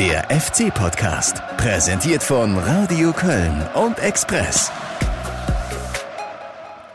Der 0.00 0.30
FC-Podcast, 0.30 1.42
präsentiert 1.58 2.22
von 2.22 2.56
Radio 2.56 3.12
Köln 3.12 3.62
und 3.74 3.98
Express. 3.98 4.72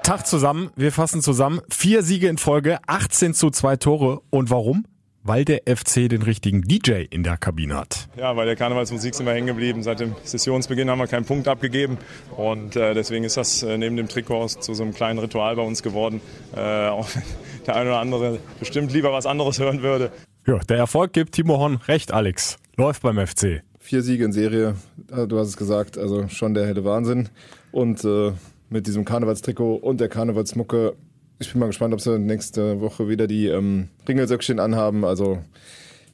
Tag 0.01 0.25
zusammen, 0.25 0.71
wir 0.75 0.91
fassen 0.91 1.21
zusammen. 1.21 1.61
Vier 1.69 2.01
Siege 2.01 2.27
in 2.27 2.39
Folge, 2.39 2.79
18 2.87 3.35
zu 3.35 3.51
2 3.51 3.75
Tore. 3.75 4.21
Und 4.31 4.49
warum? 4.49 4.87
Weil 5.21 5.45
der 5.45 5.61
FC 5.67 6.09
den 6.09 6.23
richtigen 6.23 6.63
DJ 6.63 7.03
in 7.07 7.21
der 7.21 7.37
Kabine 7.37 7.75
hat. 7.75 8.07
Ja, 8.17 8.35
weil 8.35 8.47
der 8.47 8.55
Karnevalsmusik 8.55 9.13
sind 9.13 9.27
wir 9.27 9.33
hängen 9.33 9.45
geblieben. 9.45 9.83
Seit 9.83 9.99
dem 9.99 10.15
Sessionsbeginn 10.23 10.89
haben 10.89 10.97
wir 10.97 11.05
keinen 11.05 11.25
Punkt 11.25 11.47
abgegeben. 11.47 11.99
Und 12.35 12.75
äh, 12.75 12.95
deswegen 12.95 13.23
ist 13.23 13.37
das 13.37 13.61
äh, 13.61 13.77
neben 13.77 13.97
dem 13.97 14.07
Trikot 14.07 14.47
zu 14.47 14.73
so 14.73 14.81
einem 14.81 14.95
kleinen 14.95 15.19
Ritual 15.19 15.55
bei 15.55 15.61
uns 15.61 15.83
geworden. 15.83 16.21
Äh, 16.55 16.87
auch 16.87 17.07
wenn 17.13 17.21
der 17.67 17.75
eine 17.75 17.89
oder 17.91 17.99
andere 17.99 18.39
bestimmt 18.59 18.91
lieber 18.91 19.13
was 19.13 19.27
anderes 19.27 19.59
hören 19.59 19.83
würde. 19.83 20.11
Ja, 20.47 20.57
der 20.57 20.77
Erfolg 20.77 21.13
gibt 21.13 21.33
Timo 21.33 21.59
Horn 21.59 21.75
recht, 21.87 22.11
Alex. 22.11 22.57
Läuft 22.77 23.01
beim 23.01 23.25
FC. 23.25 23.63
Vier 23.79 24.01
Siege 24.01 24.25
in 24.25 24.31
Serie, 24.31 24.75
äh, 25.11 25.27
du 25.27 25.39
hast 25.39 25.49
es 25.49 25.57
gesagt, 25.57 25.97
also 25.97 26.27
schon 26.27 26.53
der 26.53 26.65
helle 26.65 26.83
Wahnsinn. 26.83 27.29
Und 27.71 28.03
äh, 28.03 28.33
mit 28.69 28.87
diesem 28.87 29.05
Karnevalstrikot 29.05 29.75
und 29.75 30.01
der 30.01 30.09
Karnevalsmucke 30.09 30.95
ich 31.39 31.51
bin 31.51 31.59
mal 31.59 31.67
gespannt, 31.67 31.93
ob 31.93 32.01
sie 32.01 32.17
nächste 32.17 32.79
Woche 32.79 33.09
wieder 33.09 33.27
die 33.27 33.47
ähm, 33.47 33.89
Ringelsöckchen 34.07 34.59
anhaben. 34.59 35.03
Also 35.03 35.39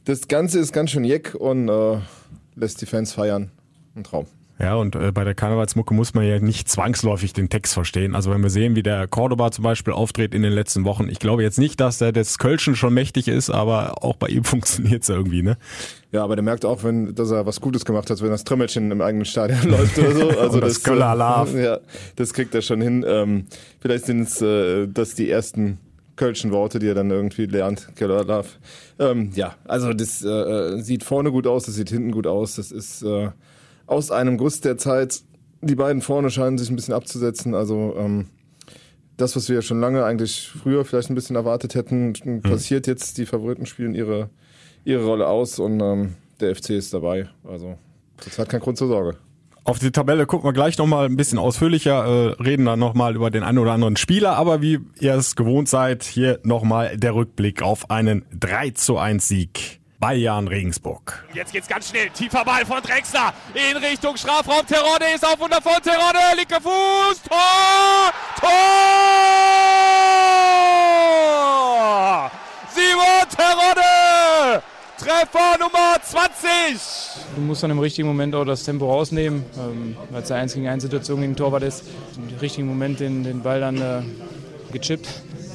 das 0.05 0.27
Ganze 0.27 0.59
ist 0.59 0.73
ganz 0.73 0.91
schön 0.91 1.03
jeck 1.03 1.35
und 1.35 1.69
äh, 1.69 1.99
lässt 2.55 2.81
die 2.81 2.85
Fans 2.85 3.13
feiern. 3.13 3.51
Ein 3.95 4.03
Traum. 4.03 4.25
Ja, 4.61 4.75
und 4.75 4.95
äh, 4.95 5.11
bei 5.11 5.23
der 5.23 5.33
Karnevalsmucke 5.33 5.91
muss 5.95 6.13
man 6.13 6.23
ja 6.23 6.39
nicht 6.39 6.69
zwangsläufig 6.69 7.33
den 7.33 7.49
Text 7.49 7.73
verstehen. 7.73 8.13
Also 8.13 8.29
wenn 8.29 8.43
wir 8.43 8.51
sehen, 8.51 8.75
wie 8.75 8.83
der 8.83 9.07
Cordoba 9.07 9.49
zum 9.49 9.63
Beispiel 9.63 9.91
auftritt 9.91 10.35
in 10.35 10.43
den 10.43 10.53
letzten 10.53 10.85
Wochen, 10.85 11.09
ich 11.09 11.17
glaube 11.17 11.41
jetzt 11.41 11.57
nicht, 11.57 11.79
dass 11.79 11.97
der 11.97 12.11
des 12.11 12.37
Kölschen 12.37 12.75
schon 12.75 12.93
mächtig 12.93 13.27
ist, 13.27 13.49
aber 13.49 14.03
auch 14.03 14.17
bei 14.17 14.27
ihm 14.27 14.43
funktioniert 14.43 15.01
es 15.01 15.09
irgendwie, 15.09 15.41
ne? 15.41 15.57
Ja, 16.11 16.23
aber 16.23 16.35
der 16.35 16.43
merkt 16.43 16.63
auch, 16.65 16.83
wenn, 16.83 17.15
dass 17.15 17.31
er 17.31 17.47
was 17.47 17.59
Gutes 17.59 17.85
gemacht 17.85 18.09
hat, 18.11 18.21
wenn 18.21 18.29
das 18.29 18.43
Trümmelchen 18.43 18.91
im 18.91 19.01
eigenen 19.01 19.25
Stadion 19.25 19.63
läuft 19.71 19.97
oder 19.97 20.11
so. 20.11 20.29
Also 20.29 20.59
das, 20.59 20.73
das 20.75 20.83
Köller 20.83 21.07
Alarv. 21.07 21.55
Ja, 21.55 21.79
das 22.17 22.31
kriegt 22.33 22.53
er 22.53 22.61
schon 22.61 22.81
hin. 22.81 23.03
Ähm, 23.07 23.47
vielleicht 23.79 24.05
sind 24.05 24.21
es 24.21 24.41
äh, 24.43 24.87
das 24.87 25.15
die 25.15 25.31
ersten 25.31 25.79
kölschen 26.17 26.51
Worte, 26.51 26.77
die 26.77 26.87
er 26.87 26.93
dann 26.93 27.09
irgendwie 27.09 27.47
lernt. 27.47 27.95
Köller 27.95 28.19
Alarv. 28.19 28.59
Ähm, 28.99 29.31
ja, 29.33 29.55
also 29.65 29.91
das 29.93 30.23
äh, 30.23 30.77
sieht 30.81 31.03
vorne 31.03 31.31
gut 31.31 31.47
aus, 31.47 31.65
das 31.65 31.75
sieht 31.75 31.89
hinten 31.89 32.11
gut 32.11 32.27
aus. 32.27 32.57
Das 32.57 32.71
ist 32.71 33.01
äh, 33.01 33.29
aus 33.91 34.09
einem 34.09 34.37
Guss 34.37 34.61
der 34.61 34.77
Zeit. 34.77 35.21
Die 35.61 35.75
beiden 35.75 36.01
vorne 36.01 36.31
scheinen 36.31 36.57
sich 36.57 36.69
ein 36.69 36.75
bisschen 36.75 36.93
abzusetzen. 36.93 37.53
Also 37.53 37.93
ähm, 37.97 38.27
das, 39.17 39.35
was 39.35 39.49
wir 39.49 39.57
ja 39.57 39.61
schon 39.61 39.81
lange 39.81 40.05
eigentlich 40.05 40.49
früher 40.49 40.85
vielleicht 40.85 41.09
ein 41.09 41.15
bisschen 41.15 41.35
erwartet 41.35 41.75
hätten, 41.75 42.13
mhm. 42.23 42.41
passiert 42.41 42.87
jetzt. 42.87 43.17
Die 43.17 43.25
Favoriten 43.25 43.65
spielen 43.65 43.93
ihre, 43.93 44.29
ihre 44.85 45.03
Rolle 45.03 45.27
aus 45.27 45.59
und 45.59 45.81
ähm, 45.81 46.15
der 46.39 46.55
FC 46.55 46.71
ist 46.71 46.93
dabei. 46.93 47.29
Also 47.43 47.77
das 48.23 48.39
hat 48.39 48.49
keinen 48.49 48.61
Grund 48.61 48.77
zur 48.77 48.87
Sorge. 48.87 49.17
Auf 49.63 49.77
die 49.77 49.91
Tabelle 49.91 50.25
gucken 50.25 50.47
wir 50.47 50.53
gleich 50.53 50.77
nochmal 50.79 51.05
ein 51.05 51.17
bisschen 51.17 51.37
ausführlicher, 51.37 52.03
äh, 52.03 52.41
reden 52.41 52.65
dann 52.65 52.79
nochmal 52.79 53.15
über 53.15 53.29
den 53.29 53.43
einen 53.43 53.59
oder 53.59 53.73
anderen 53.73 53.95
Spieler, 53.95 54.35
aber 54.35 54.63
wie 54.63 54.79
ihr 54.99 55.13
es 55.13 55.35
gewohnt 55.35 55.69
seid, 55.69 56.03
hier 56.03 56.39
nochmal 56.43 56.97
der 56.97 57.13
Rückblick 57.13 57.61
auf 57.61 57.91
einen 57.91 58.25
3 58.39 58.71
zu 58.71 58.97
1 58.97 59.27
Sieg 59.27 59.80
Jan 60.09 60.47
Regensburg. 60.47 61.23
Jetzt 61.33 61.53
geht's 61.53 61.67
ganz 61.67 61.89
schnell. 61.89 62.09
Tiefer 62.09 62.43
Ball 62.43 62.65
von 62.65 62.81
Drexler 62.81 63.33
in 63.53 63.77
Richtung 63.77 64.17
Strafraum. 64.17 64.65
Terodde 64.65 65.05
ist 65.13 65.23
auf 65.23 65.39
und 65.39 65.53
davon. 65.53 65.73
Terodde, 65.83 66.17
linker 66.35 66.59
Fuß. 66.59 67.21
Tor! 67.29 68.11
Tor! 68.39 68.51
Simon 72.73 73.29
Terodde! 73.29 74.63
Treffer 74.97 75.57
Nummer 75.59 75.97
20! 76.01 77.35
Du 77.35 77.41
musst 77.41 77.63
dann 77.63 77.71
im 77.71 77.79
richtigen 77.79 78.07
Moment 78.07 78.35
auch 78.35 78.45
das 78.45 78.63
Tempo 78.63 78.91
rausnehmen, 78.91 79.45
ähm, 79.57 79.95
weil 80.09 80.23
es 80.23 80.31
eine 80.31 80.41
1 80.41 80.53
gegen 80.55 80.67
1 80.67 80.83
Situation 80.83 81.21
gegen 81.21 81.33
den 81.33 81.37
Torwart 81.37 81.63
ist. 81.63 81.83
Im 82.17 82.37
richtigen 82.39 82.67
Moment 82.67 82.99
den, 82.99 83.23
den 83.23 83.41
Ball 83.41 83.59
dann 83.59 83.77
äh, 83.77 84.01
gechippt. 84.71 85.07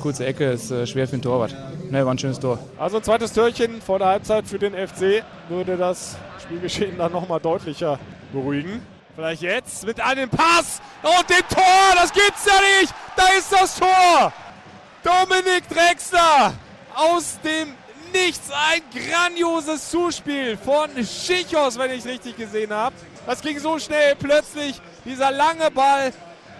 Kurze 0.06 0.24
Ecke 0.24 0.52
ist 0.52 0.70
äh, 0.70 0.86
schwer 0.86 1.08
für 1.08 1.16
den 1.16 1.22
Torwart. 1.22 1.52
Ne, 1.90 2.06
war 2.06 2.14
ein 2.14 2.18
schönes 2.18 2.38
Tor. 2.38 2.60
Also 2.78 3.00
zweites 3.00 3.32
Törchen 3.32 3.82
vor 3.82 3.98
der 3.98 4.06
Halbzeit 4.06 4.46
für 4.46 4.56
den 4.56 4.72
FC 4.72 5.24
würde 5.48 5.76
das 5.76 6.16
Spielgeschehen 6.40 6.96
dann 6.96 7.10
nochmal 7.10 7.40
deutlicher 7.40 7.98
beruhigen. 8.32 8.80
Vielleicht 9.16 9.42
jetzt 9.42 9.84
mit 9.84 10.00
einem 10.00 10.30
Pass 10.30 10.80
und 11.02 11.28
dem 11.28 11.44
Tor, 11.52 11.96
das 11.96 12.12
gibt's 12.12 12.46
ja 12.46 12.52
nicht. 12.80 12.94
Da 13.16 13.24
ist 13.36 13.50
das 13.50 13.80
Tor. 13.80 14.32
Dominik 15.02 15.68
Drexler 15.68 16.54
aus 16.94 17.40
dem 17.40 17.72
Nichts. 18.12 18.48
Ein 18.52 18.82
grandioses 18.94 19.90
Zuspiel 19.90 20.56
von 20.56 20.88
Schichos, 21.04 21.76
wenn 21.76 21.90
ich 21.90 22.04
richtig 22.04 22.36
gesehen 22.36 22.72
habe. 22.72 22.94
Das 23.26 23.42
ging 23.42 23.58
so 23.58 23.76
schnell 23.80 24.14
plötzlich. 24.14 24.80
Dieser 25.04 25.32
lange 25.32 25.68
Ball 25.72 26.12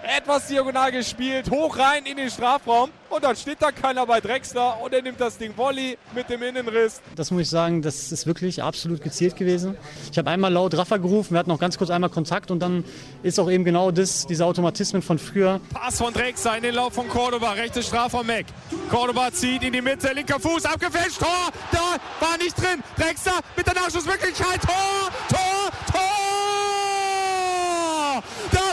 etwas 0.06 0.47
diagonal 0.47 0.93
gespielt, 0.93 1.50
hoch 1.50 1.78
rein 1.78 2.06
in 2.06 2.17
den 2.17 2.31
Strafraum 2.31 2.91
und 3.09 3.25
dann 3.25 3.37
steht 3.37 3.61
da 3.61 3.71
keiner 3.71 4.06
bei 4.06 4.21
Drexler 4.21 4.81
und 4.83 4.93
er 4.93 5.03
nimmt 5.03 5.21
das 5.21 5.39
Ding 5.39 5.56
Volley 5.56 5.99
mit 6.15 6.28
dem 6.28 6.43
Innenriss. 6.43 7.00
Das 7.15 7.31
muss 7.31 7.43
ich 7.43 7.50
sagen, 7.50 7.83
das 7.83 8.12
ist 8.12 8.27
wirklich 8.27 8.62
absolut 8.62 9.03
gezielt 9.03 9.37
gewesen. 9.37 9.77
Ich 10.11 10.19
habe 10.19 10.31
einmal 10.31 10.53
laut 10.53 10.77
Raffa 10.77 10.97
gerufen, 10.97 11.34
wir 11.34 11.39
hatten 11.39 11.50
noch 11.50 11.59
ganz 11.59 11.78
kurz 11.78 11.91
einmal 11.91 12.11
Kontakt 12.11 12.50
und 12.50 12.61
dann 12.61 12.84
ist 13.22 13.39
auch 13.39 13.50
eben 13.50 13.65
genau 13.65 13.91
das, 13.91 14.27
diese 14.27 14.45
Automatismen 14.45 15.03
von 15.03 15.19
früher. 15.19 15.61
Pass 15.72 15.99
von 15.99 16.12
Drexler 16.12 16.56
in 16.56 16.62
den 16.62 16.75
Lauf 16.75 16.95
von 16.95 17.09
Cordoba, 17.09 17.53
rechtes 17.53 17.87
Strafraum 17.87 18.27
Mac. 18.27 18.47
Cordoba 18.91 19.33
zieht 19.33 19.62
in 19.62 19.72
die 19.72 19.83
Mitte, 19.83 20.12
linker 20.12 20.41
Fuß, 20.41 20.65
abgefälscht, 20.66 21.19
Tor, 21.19 21.50
da 21.72 21.97
war 22.21 22.37
nicht 22.39 22.56
drin. 22.56 22.83
Drexler 22.97 23.41
mit 23.56 23.66
der 23.66 23.75
Nachschussmöglichkeit, 23.75 24.61
Tor, 24.62 25.11
Tor! 25.28 25.66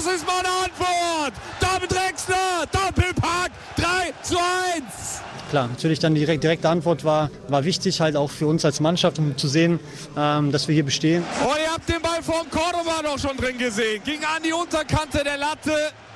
Das 0.04 0.16
ist 0.16 0.26
meine 0.28 0.50
Antwort. 0.50 1.34
David 1.62 1.92
Drexler, 1.92 2.66
Doppelpack, 2.74 3.52
3 3.78 4.14
zu 4.22 4.36
1. 4.38 5.22
Klar, 5.50 5.70
natürlich 5.70 6.00
dann 6.00 6.14
die 6.14 6.20
direkt, 6.20 6.44
direkte 6.44 6.68
Antwort 6.68 7.06
war, 7.06 7.30
war 7.48 7.64
wichtig, 7.64 8.02
halt 8.02 8.18
auch 8.18 8.30
für 8.30 8.48
uns 8.48 8.66
als 8.66 8.82
Mannschaft, 8.82 9.18
um 9.20 9.38
zu 9.38 9.48
sehen, 9.48 9.80
ähm, 10.18 10.52
dass 10.52 10.68
wir 10.68 10.76
hier 10.76 10.84
bestehen. 10.84 11.24
Oh, 11.46 11.54
ihr 11.58 11.72
habt 11.72 11.88
den 11.88 12.02
Ball 12.02 12.22
von 12.22 12.50
Cordoba 12.50 13.02
doch 13.02 13.18
schon 13.18 13.38
drin 13.38 13.58
gesehen. 13.58 14.04
Ging 14.04 14.20
an 14.26 14.44
die 14.44 14.52
Unterkante 14.52 15.24
der 15.24 15.38
Latte, 15.38 15.72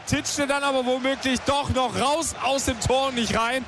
titschte 0.05 0.47
dann 0.47 0.63
aber 0.63 0.85
womöglich 0.85 1.39
doch 1.45 1.69
noch 1.73 1.97
raus 1.97 2.35
aus 2.43 2.65
dem 2.65 2.79
Tor 2.81 3.07
und 3.07 3.15
nicht 3.15 3.37
rein. 3.39 3.63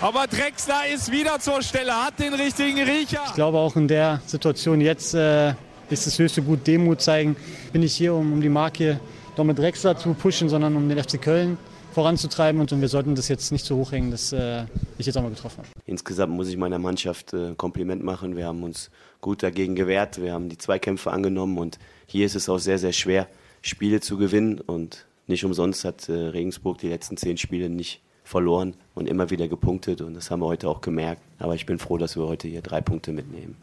Aber 0.00 0.26
Drexler 0.26 0.88
ist 0.92 1.12
wieder 1.12 1.38
zur 1.38 1.62
Stelle, 1.62 1.94
hat 1.94 2.18
den 2.18 2.34
richtigen 2.34 2.82
Riecher. 2.82 3.22
Ich 3.26 3.34
glaube 3.34 3.58
auch 3.58 3.76
in 3.76 3.86
der 3.86 4.20
Situation 4.26 4.80
jetzt 4.80 5.14
äh, 5.14 5.50
ist 5.90 6.08
es 6.08 6.18
höchste 6.18 6.42
Gut 6.42 6.66
Demut 6.66 7.00
zeigen. 7.00 7.36
Bin 7.72 7.84
ich 7.84 7.94
hier, 7.94 8.14
um, 8.14 8.32
um 8.32 8.40
die 8.40 8.48
Marke 8.48 8.98
Domme 9.40 9.54
Drexler 9.54 9.96
zu 9.96 10.12
pushen, 10.12 10.50
sondern 10.50 10.76
um 10.76 10.86
den 10.86 11.02
FC 11.02 11.18
Köln 11.18 11.56
voranzutreiben 11.94 12.60
und, 12.60 12.78
wir 12.78 12.88
sollten 12.88 13.14
das 13.14 13.28
jetzt 13.28 13.52
nicht 13.52 13.64
so 13.64 13.74
hochhängen, 13.76 14.10
dass 14.10 14.34
äh, 14.34 14.64
ich 14.98 15.06
jetzt 15.06 15.16
auch 15.16 15.22
mal 15.22 15.30
getroffen 15.30 15.60
habe. 15.60 15.68
Insgesamt 15.86 16.34
muss 16.34 16.48
ich 16.48 16.58
meiner 16.58 16.78
Mannschaft 16.78 17.32
äh, 17.32 17.54
Kompliment 17.56 18.04
machen. 18.04 18.36
Wir 18.36 18.44
haben 18.44 18.62
uns 18.62 18.90
gut 19.22 19.42
dagegen 19.42 19.76
gewehrt, 19.76 20.20
wir 20.20 20.34
haben 20.34 20.50
die 20.50 20.58
Zweikämpfe 20.58 21.10
angenommen 21.10 21.56
und 21.56 21.78
hier 22.04 22.26
ist 22.26 22.34
es 22.34 22.50
auch 22.50 22.58
sehr, 22.58 22.78
sehr 22.78 22.92
schwer, 22.92 23.28
Spiele 23.62 24.00
zu 24.00 24.18
gewinnen 24.18 24.60
und 24.60 25.06
nicht 25.26 25.42
umsonst 25.46 25.86
hat 25.86 26.10
äh, 26.10 26.12
Regensburg 26.12 26.76
die 26.76 26.88
letzten 26.88 27.16
zehn 27.16 27.38
Spiele 27.38 27.70
nicht 27.70 28.02
verloren 28.24 28.74
und 28.94 29.08
immer 29.08 29.30
wieder 29.30 29.48
gepunktet 29.48 30.02
und 30.02 30.12
das 30.12 30.30
haben 30.30 30.40
wir 30.40 30.48
heute 30.48 30.68
auch 30.68 30.82
gemerkt. 30.82 31.22
Aber 31.38 31.54
ich 31.54 31.64
bin 31.64 31.78
froh, 31.78 31.96
dass 31.96 32.14
wir 32.14 32.28
heute 32.28 32.46
hier 32.46 32.60
drei 32.60 32.82
Punkte 32.82 33.12
mitnehmen. 33.12 33.56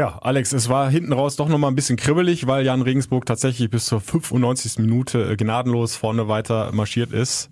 Ja, 0.00 0.18
Alex, 0.22 0.54
es 0.54 0.70
war 0.70 0.88
hinten 0.88 1.12
raus 1.12 1.36
doch 1.36 1.46
nochmal 1.46 1.70
ein 1.70 1.74
bisschen 1.74 1.98
kribbelig, 1.98 2.46
weil 2.46 2.64
Jan 2.64 2.80
Regensburg 2.80 3.26
tatsächlich 3.26 3.68
bis 3.68 3.84
zur 3.84 4.00
95. 4.00 4.78
Minute 4.78 5.32
äh, 5.32 5.36
gnadenlos 5.36 5.94
vorne 5.94 6.26
weiter 6.26 6.72
marschiert 6.72 7.12
ist. 7.12 7.50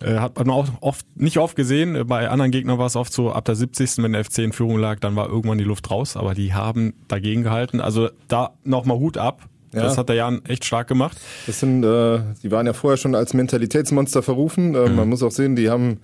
Äh, 0.00 0.20
hat 0.20 0.38
man 0.38 0.48
auch 0.50 0.68
oft 0.80 1.04
nicht 1.16 1.38
oft 1.38 1.56
gesehen. 1.56 2.06
Bei 2.06 2.28
anderen 2.28 2.52
Gegnern 2.52 2.78
war 2.78 2.86
es 2.86 2.94
oft 2.94 3.12
so, 3.12 3.32
ab 3.32 3.46
der 3.46 3.56
70. 3.56 3.98
wenn 3.98 4.12
der 4.12 4.24
FC 4.24 4.38
in 4.38 4.52
Führung 4.52 4.78
lag, 4.78 5.00
dann 5.00 5.16
war 5.16 5.28
irgendwann 5.28 5.58
die 5.58 5.64
Luft 5.64 5.90
raus, 5.90 6.16
aber 6.16 6.34
die 6.34 6.54
haben 6.54 6.94
dagegen 7.08 7.42
gehalten. 7.42 7.80
Also 7.80 8.10
da 8.28 8.52
nochmal 8.62 8.98
Hut 8.98 9.18
ab. 9.18 9.48
Ja. 9.74 9.82
Das 9.82 9.98
hat 9.98 10.08
der 10.08 10.14
Jan 10.14 10.44
echt 10.44 10.64
stark 10.64 10.86
gemacht. 10.86 11.16
Das 11.48 11.58
sind, 11.58 11.82
äh, 11.82 12.20
die 12.44 12.52
waren 12.52 12.66
ja 12.66 12.74
vorher 12.74 12.96
schon 12.96 13.16
als 13.16 13.34
Mentalitätsmonster 13.34 14.22
verrufen. 14.22 14.76
Äh, 14.76 14.88
mhm. 14.88 14.94
Man 14.94 15.08
muss 15.08 15.24
auch 15.24 15.32
sehen, 15.32 15.56
die 15.56 15.68
haben 15.68 15.98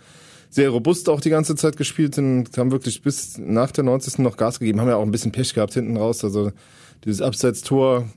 sehr 0.50 0.70
robust 0.70 1.08
auch 1.08 1.20
die 1.20 1.30
ganze 1.30 1.54
Zeit 1.56 1.76
gespielt 1.76 2.14
sind, 2.14 2.56
haben 2.56 2.70
wirklich 2.70 3.02
bis 3.02 3.38
nach 3.38 3.70
der 3.70 3.84
90. 3.84 4.18
noch 4.18 4.36
Gas 4.36 4.58
gegeben, 4.58 4.80
haben 4.80 4.88
ja 4.88 4.96
auch 4.96 5.02
ein 5.02 5.10
bisschen 5.10 5.32
Pech 5.32 5.54
gehabt 5.54 5.74
hinten 5.74 5.96
raus. 5.96 6.24
Also 6.24 6.52
dieses 7.04 7.20
Abseits-Tor 7.20 8.08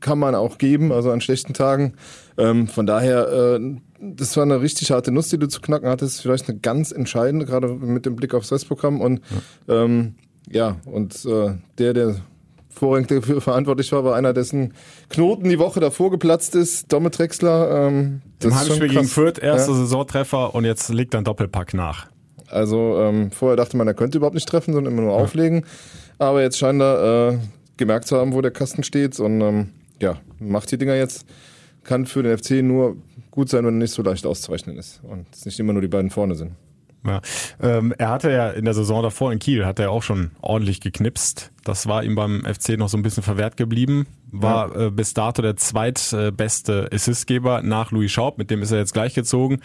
kann 0.00 0.18
man 0.18 0.34
auch 0.34 0.58
geben, 0.58 0.92
also 0.92 1.10
an 1.10 1.20
schlechten 1.20 1.54
Tagen. 1.54 1.94
Ähm, 2.36 2.68
von 2.68 2.86
daher, 2.86 3.58
äh, 3.58 3.76
das 4.00 4.36
war 4.36 4.44
eine 4.44 4.60
richtig 4.60 4.90
harte 4.90 5.10
Nuss, 5.10 5.28
die 5.28 5.38
du 5.38 5.48
zu 5.48 5.60
knacken 5.60 5.88
hattest. 5.88 6.22
Vielleicht 6.22 6.48
eine 6.48 6.58
ganz 6.58 6.92
entscheidende, 6.92 7.46
gerade 7.46 7.68
mit 7.68 8.06
dem 8.06 8.16
Blick 8.16 8.34
aufs 8.34 8.52
Restprogramm. 8.52 9.00
Und 9.00 9.20
ja, 9.66 9.84
ähm, 9.84 10.14
ja 10.48 10.76
und 10.84 11.24
äh, 11.24 11.54
der, 11.78 11.94
der 11.94 12.16
vorrangig 12.78 13.08
dafür 13.08 13.40
verantwortlich 13.40 13.92
war, 13.92 14.04
war 14.04 14.14
einer, 14.14 14.32
dessen 14.32 14.74
Knoten 15.08 15.48
die 15.48 15.58
Woche 15.58 15.80
davor 15.80 16.10
geplatzt 16.10 16.54
ist, 16.54 16.92
Domme 16.92 17.10
Drexler. 17.10 17.88
Ähm, 17.88 18.22
Im 18.42 18.54
Heimspiel 18.54 18.88
gegen 18.88 19.04
Fürth, 19.04 19.38
erster 19.38 19.72
ja. 19.72 19.78
Saisontreffer 19.78 20.54
und 20.54 20.64
jetzt 20.64 20.88
legt 20.88 21.14
ein 21.14 21.24
Doppelpack 21.24 21.74
nach. 21.74 22.06
Also 22.50 22.98
ähm, 22.98 23.30
vorher 23.30 23.56
dachte 23.56 23.76
man, 23.76 23.86
er 23.86 23.94
könnte 23.94 24.18
überhaupt 24.18 24.34
nicht 24.34 24.48
treffen, 24.48 24.72
sondern 24.72 24.92
immer 24.92 25.02
nur 25.02 25.16
ja. 25.16 25.22
auflegen. 25.22 25.64
Aber 26.18 26.42
jetzt 26.42 26.58
scheint 26.58 26.80
er 26.80 27.32
äh, 27.32 27.38
gemerkt 27.76 28.06
zu 28.06 28.16
haben, 28.16 28.32
wo 28.32 28.40
der 28.40 28.50
Kasten 28.50 28.82
steht 28.82 29.18
und 29.20 29.40
ähm, 29.40 29.68
ja, 30.00 30.16
macht 30.38 30.70
die 30.70 30.78
Dinger 30.78 30.94
jetzt. 30.94 31.26
Kann 31.84 32.06
für 32.06 32.22
den 32.22 32.36
FC 32.36 32.62
nur 32.62 32.96
gut 33.30 33.48
sein, 33.48 33.64
wenn 33.64 33.74
er 33.74 33.78
nicht 33.78 33.94
so 33.94 34.02
leicht 34.02 34.26
auszurechnen 34.26 34.76
ist 34.76 35.00
und 35.02 35.26
es 35.32 35.46
nicht 35.46 35.58
immer 35.60 35.72
nur 35.72 35.82
die 35.82 35.88
beiden 35.88 36.10
vorne 36.10 36.34
sind. 36.34 36.52
Ja. 37.06 37.20
Ähm, 37.62 37.94
er 37.96 38.10
hatte 38.10 38.30
ja 38.30 38.50
in 38.50 38.64
der 38.64 38.74
Saison 38.74 39.02
davor 39.02 39.32
in 39.32 39.38
Kiel, 39.38 39.64
hat 39.64 39.78
er 39.78 39.90
auch 39.90 40.02
schon 40.02 40.32
ordentlich 40.40 40.80
geknipst. 40.80 41.52
Das 41.64 41.86
war 41.86 42.02
ihm 42.02 42.14
beim 42.14 42.44
FC 42.44 42.76
noch 42.78 42.88
so 42.88 42.96
ein 42.96 43.02
bisschen 43.02 43.22
verwehrt 43.22 43.56
geblieben. 43.56 44.06
War 44.30 44.74
ja. 44.74 44.86
äh, 44.86 44.90
bis 44.90 45.14
dato 45.14 45.42
der 45.42 45.56
zweitbeste 45.56 46.88
Assistgeber 46.92 47.62
nach 47.62 47.92
Louis 47.92 48.10
Schaub, 48.10 48.38
mit 48.38 48.50
dem 48.50 48.62
ist 48.62 48.72
er 48.72 48.78
jetzt 48.78 48.92
gleichgezogen. 48.92 49.62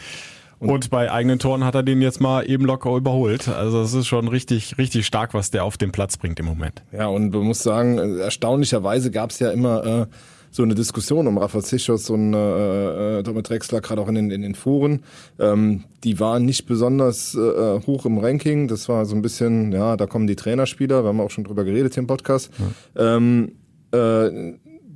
Und, 0.59 0.69
und 0.69 0.89
bei 0.91 1.11
eigenen 1.11 1.39
Toren 1.39 1.65
hat 1.65 1.75
er 1.75 1.83
den 1.83 2.01
jetzt 2.01 2.21
mal 2.21 2.49
eben 2.49 2.63
locker 2.63 2.95
überholt. 2.95 3.49
Also 3.49 3.81
das 3.81 3.93
ist 3.93 4.07
schon 4.07 4.29
richtig, 4.29 4.77
richtig 4.77 5.05
stark, 5.05 5.33
was 5.33 5.51
der 5.51 5.65
auf 5.65 5.77
den 5.77 5.91
Platz 5.91 6.15
bringt 6.15 6.39
im 6.39 6.45
Moment. 6.45 6.83
Ja, 6.93 7.07
und 7.07 7.33
man 7.33 7.43
muss 7.43 7.63
sagen, 7.63 8.19
erstaunlicherweise 8.19 9.11
gab 9.11 9.31
es 9.31 9.39
ja 9.39 9.51
immer 9.51 9.85
äh, 9.85 10.05
so 10.53 10.61
eine 10.61 10.75
Diskussion 10.75 11.27
um 11.27 11.39
Rafa 11.39 11.61
Zichos 11.61 12.11
und 12.11 12.33
äh, 12.33 13.19
äh, 13.19 13.23
Domit 13.23 13.49
Drexler, 13.49 13.81
gerade 13.81 13.99
auch 14.01 14.07
in 14.07 14.15
den, 14.15 14.31
in 14.31 14.43
den 14.43 14.53
Foren. 14.53 15.03
Ähm, 15.39 15.83
die 16.03 16.19
waren 16.19 16.45
nicht 16.45 16.67
besonders 16.67 17.33
äh, 17.33 17.79
hoch 17.87 18.05
im 18.05 18.19
Ranking. 18.19 18.67
Das 18.67 18.87
war 18.87 19.05
so 19.05 19.15
ein 19.15 19.23
bisschen, 19.23 19.71
ja, 19.71 19.97
da 19.97 20.05
kommen 20.05 20.27
die 20.27 20.35
Trainerspieler, 20.35 21.03
wir 21.03 21.07
haben 21.09 21.19
auch 21.21 21.31
schon 21.31 21.43
drüber 21.43 21.63
geredet 21.63 21.95
hier 21.95 22.01
im 22.01 22.07
Podcast. 22.07 22.51
Ja. 22.95 23.15
Ähm, 23.17 23.53
äh, 23.91 24.53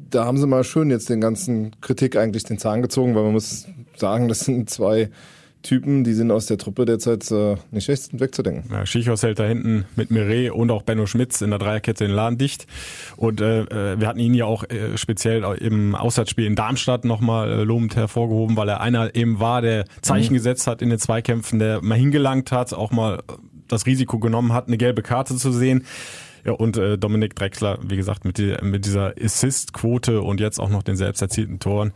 da 0.09 0.25
haben 0.25 0.37
sie 0.37 0.45
mal 0.45 0.63
schön 0.63 0.91
jetzt 0.91 1.09
den 1.09 1.21
ganzen 1.21 1.71
Kritik 1.81 2.15
eigentlich 2.15 2.43
den 2.43 2.59
Zahn 2.59 2.83
gezogen, 2.83 3.15
weil 3.15 3.23
man 3.23 3.33
muss 3.33 3.65
sagen, 3.95 4.27
das 4.27 4.41
sind 4.41 4.69
zwei 4.69 5.09
Typen, 5.67 6.03
die 6.03 6.13
sind 6.13 6.31
aus 6.31 6.45
der 6.45 6.57
Truppe 6.57 6.85
derzeit 6.85 7.29
äh, 7.29 7.57
nicht 7.71 7.85
schlecht 7.85 8.19
wegzudenken. 8.19 8.71
Ja, 8.71 8.85
Schichos 8.85 9.21
hält 9.21 9.39
da 9.39 9.43
hinten 9.43 9.85
mit 9.95 10.11
Mireille 10.11 10.53
und 10.53 10.71
auch 10.71 10.83
Benno 10.83 11.05
Schmitz 11.05 11.41
in 11.41 11.49
der 11.49 11.59
Dreierkette 11.59 12.05
den 12.05 12.13
Laden 12.13 12.37
dicht. 12.37 12.67
Und 13.17 13.41
äh, 13.41 13.61
äh, 13.61 13.99
wir 13.99 14.07
hatten 14.07 14.19
ihn 14.19 14.33
ja 14.33 14.45
auch 14.45 14.63
äh, 14.63 14.97
speziell 14.97 15.43
im 15.59 15.93
Auswärtsspiel 15.93 16.45
in 16.45 16.55
Darmstadt 16.55 17.03
nochmal 17.03 17.51
äh, 17.51 17.63
lobend 17.63 17.95
hervorgehoben, 17.95 18.55
weil 18.55 18.69
er 18.69 18.79
einer 18.79 19.13
eben 19.13 19.39
war, 19.39 19.61
der 19.61 19.85
Zeichen 20.01 20.33
mhm. 20.33 20.37
gesetzt 20.37 20.67
hat 20.67 20.81
in 20.81 20.89
den 20.89 20.99
Zweikämpfen, 20.99 21.59
der 21.59 21.81
mal 21.81 21.97
hingelangt 21.97 22.51
hat, 22.51 22.73
auch 22.73 22.91
mal 22.91 23.21
das 23.67 23.85
Risiko 23.85 24.19
genommen 24.19 24.53
hat, 24.53 24.67
eine 24.67 24.77
gelbe 24.77 25.01
Karte 25.01 25.35
zu 25.35 25.51
sehen. 25.51 25.83
Ja, 26.47 26.53
und 26.53 26.77
äh, 26.77 26.97
Dominik 26.97 27.35
Drexler, 27.35 27.77
wie 27.83 27.97
gesagt, 27.97 28.23
mit, 28.23 28.37
die, 28.37 28.55
mit 28.61 28.85
dieser 28.85 29.13
Assist-Quote 29.21 30.21
und 30.21 30.39
jetzt 30.39 30.59
auch 30.59 30.69
noch 30.69 30.81
den 30.81 30.95
selbst 30.95 31.21
erzielten 31.21 31.59
Toren. 31.59 31.91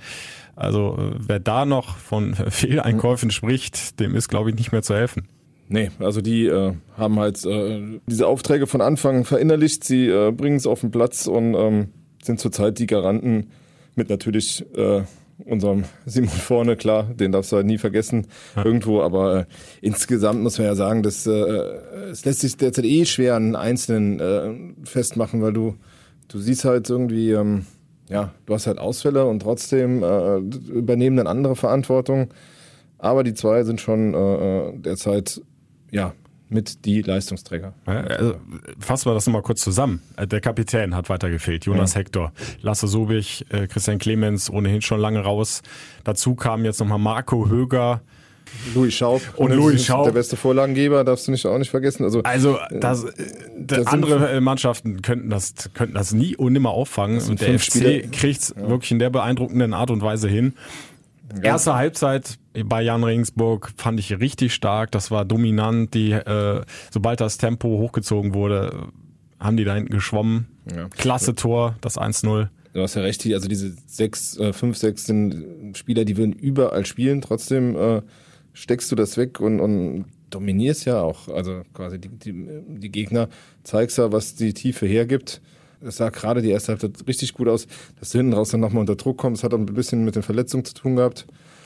Also 0.57 0.97
äh, 0.99 1.15
wer 1.25 1.39
da 1.39 1.65
noch 1.65 1.95
von 1.95 2.35
Fehleinkäufen 2.49 3.31
spricht, 3.31 4.01
dem 4.01 4.13
ist, 4.13 4.27
glaube 4.27 4.49
ich, 4.49 4.57
nicht 4.57 4.73
mehr 4.73 4.83
zu 4.83 4.93
helfen. 4.93 5.29
Nee, 5.69 5.89
also 5.99 6.19
die 6.19 6.47
äh, 6.47 6.73
haben 6.97 7.17
halt 7.17 7.45
äh, 7.45 8.01
diese 8.07 8.27
Aufträge 8.27 8.67
von 8.67 8.81
Anfang 8.81 9.23
verinnerlicht, 9.23 9.85
sie 9.85 10.07
äh, 10.07 10.31
bringen 10.31 10.57
es 10.57 10.67
auf 10.67 10.81
den 10.81 10.91
Platz 10.91 11.27
und 11.27 11.53
ähm, 11.53 11.87
sind 12.21 12.41
zurzeit 12.41 12.77
die 12.77 12.87
Garanten 12.87 13.51
mit 13.95 14.09
natürlich 14.09 14.65
unserem 15.43 15.85
Simon 16.05 16.29
vorne, 16.29 16.75
klar, 16.75 17.03
den 17.03 17.31
darfst 17.31 17.51
du 17.51 17.57
halt 17.57 17.65
nie 17.65 17.77
vergessen 17.77 18.27
ja. 18.55 18.65
irgendwo, 18.65 19.01
aber 19.01 19.39
äh, 19.39 19.45
insgesamt 19.81 20.41
muss 20.41 20.57
man 20.57 20.67
ja 20.67 20.75
sagen, 20.75 21.03
dass 21.03 21.25
äh, 21.27 21.31
es 22.11 22.25
lässt 22.25 22.41
sich 22.41 22.57
derzeit 22.57 22.85
eh 22.85 23.05
schwer 23.05 23.35
an 23.35 23.55
Einzelnen 23.55 24.19
äh, 24.19 24.85
festmachen, 24.85 25.41
weil 25.41 25.53
du 25.53 25.75
du 26.27 26.39
siehst 26.39 26.65
halt 26.65 26.89
irgendwie 26.89 27.31
ähm, 27.31 27.65
ja, 28.09 28.33
du 28.45 28.53
hast 28.53 28.67
halt 28.67 28.77
Ausfälle 28.77 29.25
und 29.25 29.41
trotzdem 29.41 30.03
äh, 30.03 30.37
übernehmen 30.37 31.17
dann 31.17 31.27
andere 31.27 31.55
Verantwortung. 31.55 32.27
Aber 32.97 33.23
die 33.23 33.33
zwei 33.33 33.63
sind 33.63 33.79
schon 33.79 34.13
äh, 34.13 34.17
äh 34.67 34.77
derzeit 34.77 35.41
ja 35.91 36.13
mit 36.51 36.85
die 36.85 37.01
Leistungsträger. 37.01 37.73
Also, 37.85 38.35
fassen 38.79 39.09
wir 39.09 39.13
das 39.13 39.25
nochmal 39.25 39.41
kurz 39.41 39.61
zusammen. 39.61 40.01
Äh, 40.17 40.27
der 40.27 40.41
Kapitän 40.41 40.95
hat 40.95 41.09
weiter 41.09 41.29
gefehlt, 41.29 41.65
Jonas 41.65 41.93
ja. 41.93 42.01
Hector, 42.01 42.33
Lasse 42.61 42.87
Sobich, 42.87 43.45
äh, 43.49 43.67
Christian 43.67 43.99
Clemens 43.99 44.49
ohnehin 44.49 44.81
schon 44.81 44.99
lange 44.99 45.21
raus. 45.21 45.61
Dazu 46.03 46.35
kam 46.35 46.65
jetzt 46.65 46.79
nochmal 46.79 46.99
Marco 46.99 47.49
Höger, 47.49 48.01
Louis 48.75 48.93
Schaub. 48.93 49.21
Und 49.37 49.53
Louis 49.53 49.85
Schaub. 49.85 50.05
Der 50.05 50.11
beste 50.11 50.35
Vorlagengeber, 50.35 51.03
darfst 51.03 51.27
du 51.27 51.31
nicht 51.31 51.45
auch 51.45 51.57
nicht 51.57 51.69
vergessen. 51.69 52.03
Also, 52.03 52.21
also 52.23 52.59
das, 52.69 53.05
äh, 53.05 53.11
das 53.57 53.87
andere 53.87 54.41
Mannschaften 54.41 55.01
könnten 55.01 55.29
das, 55.29 55.53
könnten 55.73 55.95
das 55.95 56.13
nie 56.13 56.35
und 56.35 56.53
nimmer 56.53 56.71
auffangen. 56.71 57.21
Und 57.21 57.41
der 57.41 57.57
FC 57.57 58.11
kriegt 58.11 58.41
es 58.41 58.53
ja. 58.55 58.67
wirklich 58.67 58.91
in 58.91 58.99
der 58.99 59.09
beeindruckenden 59.09 59.73
Art 59.73 59.89
und 59.89 60.01
Weise 60.01 60.27
hin. 60.27 60.53
Erste 61.41 61.75
Halbzeit 61.75 62.37
bei 62.65 62.81
Jan 62.81 63.03
Regensburg 63.03 63.73
fand 63.77 63.99
ich 63.99 64.19
richtig 64.19 64.53
stark. 64.53 64.91
Das 64.91 65.11
war 65.11 65.25
dominant. 65.25 65.93
Die, 65.93 66.11
äh, 66.11 66.61
sobald 66.91 67.21
das 67.21 67.37
Tempo 67.37 67.67
hochgezogen 67.79 68.33
wurde, 68.33 68.87
haben 69.39 69.57
die 69.57 69.63
da 69.63 69.75
hinten 69.75 69.93
geschwommen. 69.93 70.47
Ja. 70.73 70.87
Klasse 70.89 71.35
Tor, 71.35 71.75
das 71.81 71.97
1-0. 71.97 72.49
Du 72.73 72.81
hast 72.81 72.95
ja 72.95 73.01
recht, 73.01 73.25
also 73.25 73.47
diese 73.47 73.73
sechs, 73.87 74.37
äh, 74.37 74.53
fünf, 74.53 74.77
sechs 74.77 75.05
sind 75.05 75.77
Spieler, 75.77 76.05
die 76.05 76.17
würden 76.17 76.33
überall 76.33 76.85
spielen. 76.85 77.21
Trotzdem 77.21 77.75
äh, 77.75 78.01
steckst 78.53 78.91
du 78.91 78.95
das 78.95 79.17
weg 79.17 79.39
und, 79.39 79.59
und 79.59 80.05
dominierst 80.29 80.85
ja 80.85 81.01
auch. 81.01 81.27
Also 81.27 81.63
quasi 81.73 81.99
die, 81.99 82.09
die, 82.09 82.33
die 82.67 82.91
Gegner, 82.91 83.29
zeigst 83.63 83.97
ja, 83.97 84.11
was 84.11 84.35
die 84.35 84.53
Tiefe 84.53 84.85
hergibt. 84.85 85.41
Es 85.83 85.97
sah 85.97 86.09
gerade 86.09 86.41
die 86.41 86.49
erste 86.49 86.73
Halbzeit 86.73 87.07
richtig 87.07 87.33
gut 87.33 87.47
aus, 87.47 87.67
dass 87.99 88.11
du 88.11 88.19
hinten 88.19 88.33
raus 88.33 88.49
dann 88.49 88.59
nochmal 88.59 88.81
unter 88.81 88.95
Druck 88.95 89.17
kommst. 89.17 89.43
Hat 89.43 89.53
auch 89.53 89.57
ein 89.57 89.65
bisschen 89.65 90.05
mit 90.05 90.15
den 90.15 90.23
Verletzungen 90.23 90.65
zu 90.65 90.73
tun 90.73 90.95
gehabt. 90.95 91.25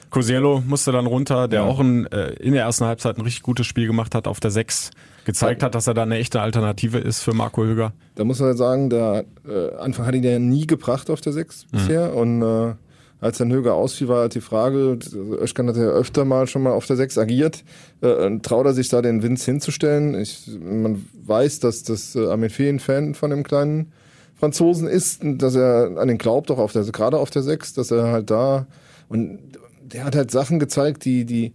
Cosiello 0.09 0.63
musste 0.65 0.91
dann 0.91 1.07
runter, 1.07 1.47
der 1.47 1.61
ja. 1.61 1.65
auch 1.65 1.79
ein, 1.79 2.05
äh, 2.11 2.33
in 2.33 2.53
der 2.53 2.63
ersten 2.63 2.85
Halbzeit 2.85 3.17
ein 3.17 3.21
richtig 3.21 3.43
gutes 3.43 3.65
Spiel 3.65 3.87
gemacht 3.87 4.15
hat 4.15 4.27
auf 4.27 4.39
der 4.39 4.51
6. 4.51 4.91
Gezeigt 5.25 5.63
hat, 5.63 5.75
dass 5.75 5.87
er 5.87 5.93
da 5.93 6.03
eine 6.03 6.17
echte 6.17 6.39
Alternative 6.39 6.99
ist 6.99 7.21
für 7.21 7.33
Marco 7.33 7.63
Höger. 7.63 7.93
Da 8.13 8.23
muss 8.23 8.39
man 8.39 8.55
sagen, 8.55 8.89
der 8.89 9.25
äh, 9.47 9.75
Anfang 9.75 10.05
hat 10.05 10.15
ihn 10.15 10.23
ja 10.23 10.37
nie 10.37 10.67
gebracht 10.67 11.09
auf 11.09 11.19
der 11.21 11.33
6 11.33 11.65
mhm. 11.65 11.77
bisher. 11.77 12.15
Und 12.15 12.43
äh, 12.43 12.75
als 13.19 13.39
dann 13.39 13.51
Höger 13.51 13.73
ausfiel, 13.73 14.07
war 14.07 14.21
halt 14.21 14.35
die 14.35 14.41
Frage, 14.41 14.99
Özkan 15.41 15.67
hat 15.67 15.77
ja 15.77 15.83
öfter 15.83 16.25
mal 16.25 16.47
schon 16.47 16.61
mal 16.61 16.73
auf 16.73 16.85
der 16.85 16.95
6 16.95 17.17
agiert, 17.17 17.63
äh, 18.01 18.39
traut 18.39 18.67
er 18.67 18.73
sich 18.73 18.89
da 18.89 19.01
den 19.01 19.23
Vince 19.23 19.45
hinzustellen? 19.45 20.13
Ich, 20.19 20.47
man 20.61 21.05
weiß, 21.25 21.59
dass 21.59 21.83
das 21.83 22.15
äh, 22.15 22.27
Armin 22.27 22.49
Fee 22.49 22.69
ein 22.69 22.79
Fan 22.79 23.15
von 23.15 23.31
dem 23.31 23.43
kleinen 23.43 23.91
Franzosen 24.35 24.87
ist, 24.87 25.21
dass 25.23 25.55
er 25.55 25.97
an 25.97 26.07
den 26.07 26.17
glaubt, 26.17 26.51
auch 26.51 26.59
auf 26.59 26.73
der, 26.73 26.83
gerade 26.83 27.17
auf 27.17 27.29
der 27.29 27.41
6, 27.41 27.73
dass 27.73 27.91
er 27.91 28.11
halt 28.11 28.29
da, 28.29 28.67
und 29.07 29.39
der 29.83 30.03
hat 30.03 30.15
halt 30.15 30.31
Sachen 30.31 30.59
gezeigt, 30.59 31.05
die, 31.05 31.25
die 31.25 31.53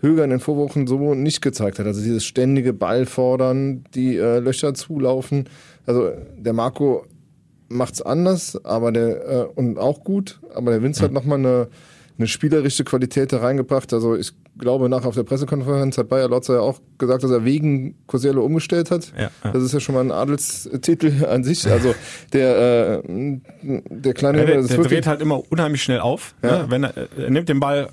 Höger 0.00 0.24
in 0.24 0.30
den 0.30 0.40
Vorwochen 0.40 0.86
so 0.86 1.14
nicht 1.14 1.42
gezeigt 1.42 1.78
hat. 1.78 1.86
Also 1.86 2.02
dieses 2.02 2.24
ständige 2.24 2.72
Ballfordern, 2.72 3.84
die 3.94 4.16
äh, 4.16 4.38
Löcher 4.38 4.74
zulaufen. 4.74 5.48
Also 5.86 6.12
der 6.36 6.52
Marco 6.52 7.06
macht's 7.68 8.02
anders, 8.02 8.64
aber 8.64 8.92
der 8.92 9.28
äh, 9.28 9.44
und 9.54 9.78
auch 9.78 10.04
gut, 10.04 10.40
aber 10.54 10.78
der 10.78 10.80
mhm. 10.80 10.94
hat 10.94 11.12
nochmal 11.12 11.38
eine, 11.38 11.68
eine 12.16 12.28
spielerische 12.28 12.84
Qualität 12.84 13.32
da 13.32 13.38
reingebracht. 13.38 13.92
Also 13.92 14.14
ich 14.16 14.32
glaube, 14.58 14.88
nach 14.88 15.04
auf 15.04 15.14
der 15.14 15.24
Pressekonferenz 15.24 15.98
hat 15.98 16.08
Bayer 16.08 16.28
Lotzer 16.28 16.54
ja 16.54 16.60
auch 16.60 16.80
gesagt, 16.98 17.24
dass 17.24 17.30
er 17.30 17.44
wegen 17.44 17.96
Cosello 18.06 18.44
umgestellt 18.44 18.90
hat. 18.90 19.12
Ja, 19.16 19.30
ja. 19.42 19.50
Das 19.52 19.62
ist 19.62 19.72
ja 19.72 19.80
schon 19.80 19.96
mal 19.96 20.02
ein 20.02 20.12
Adelstitel 20.12 21.24
an 21.24 21.42
sich. 21.42 21.66
Also 21.66 21.94
der, 22.32 23.02
äh, 23.04 23.38
der 23.62 24.14
kleine 24.14 24.38
ja, 24.38 24.44
der, 24.44 24.62
der 24.62 24.78
dreht 24.78 25.06
halt 25.06 25.20
immer 25.20 25.42
unheimlich 25.50 25.82
schnell 25.82 26.00
auf. 26.00 26.34
Ne? 26.42 26.66
Wenn 26.68 26.84
er, 26.84 26.94
er 26.96 27.30
nimmt 27.30 27.48
den 27.48 27.58
Ball 27.58 27.88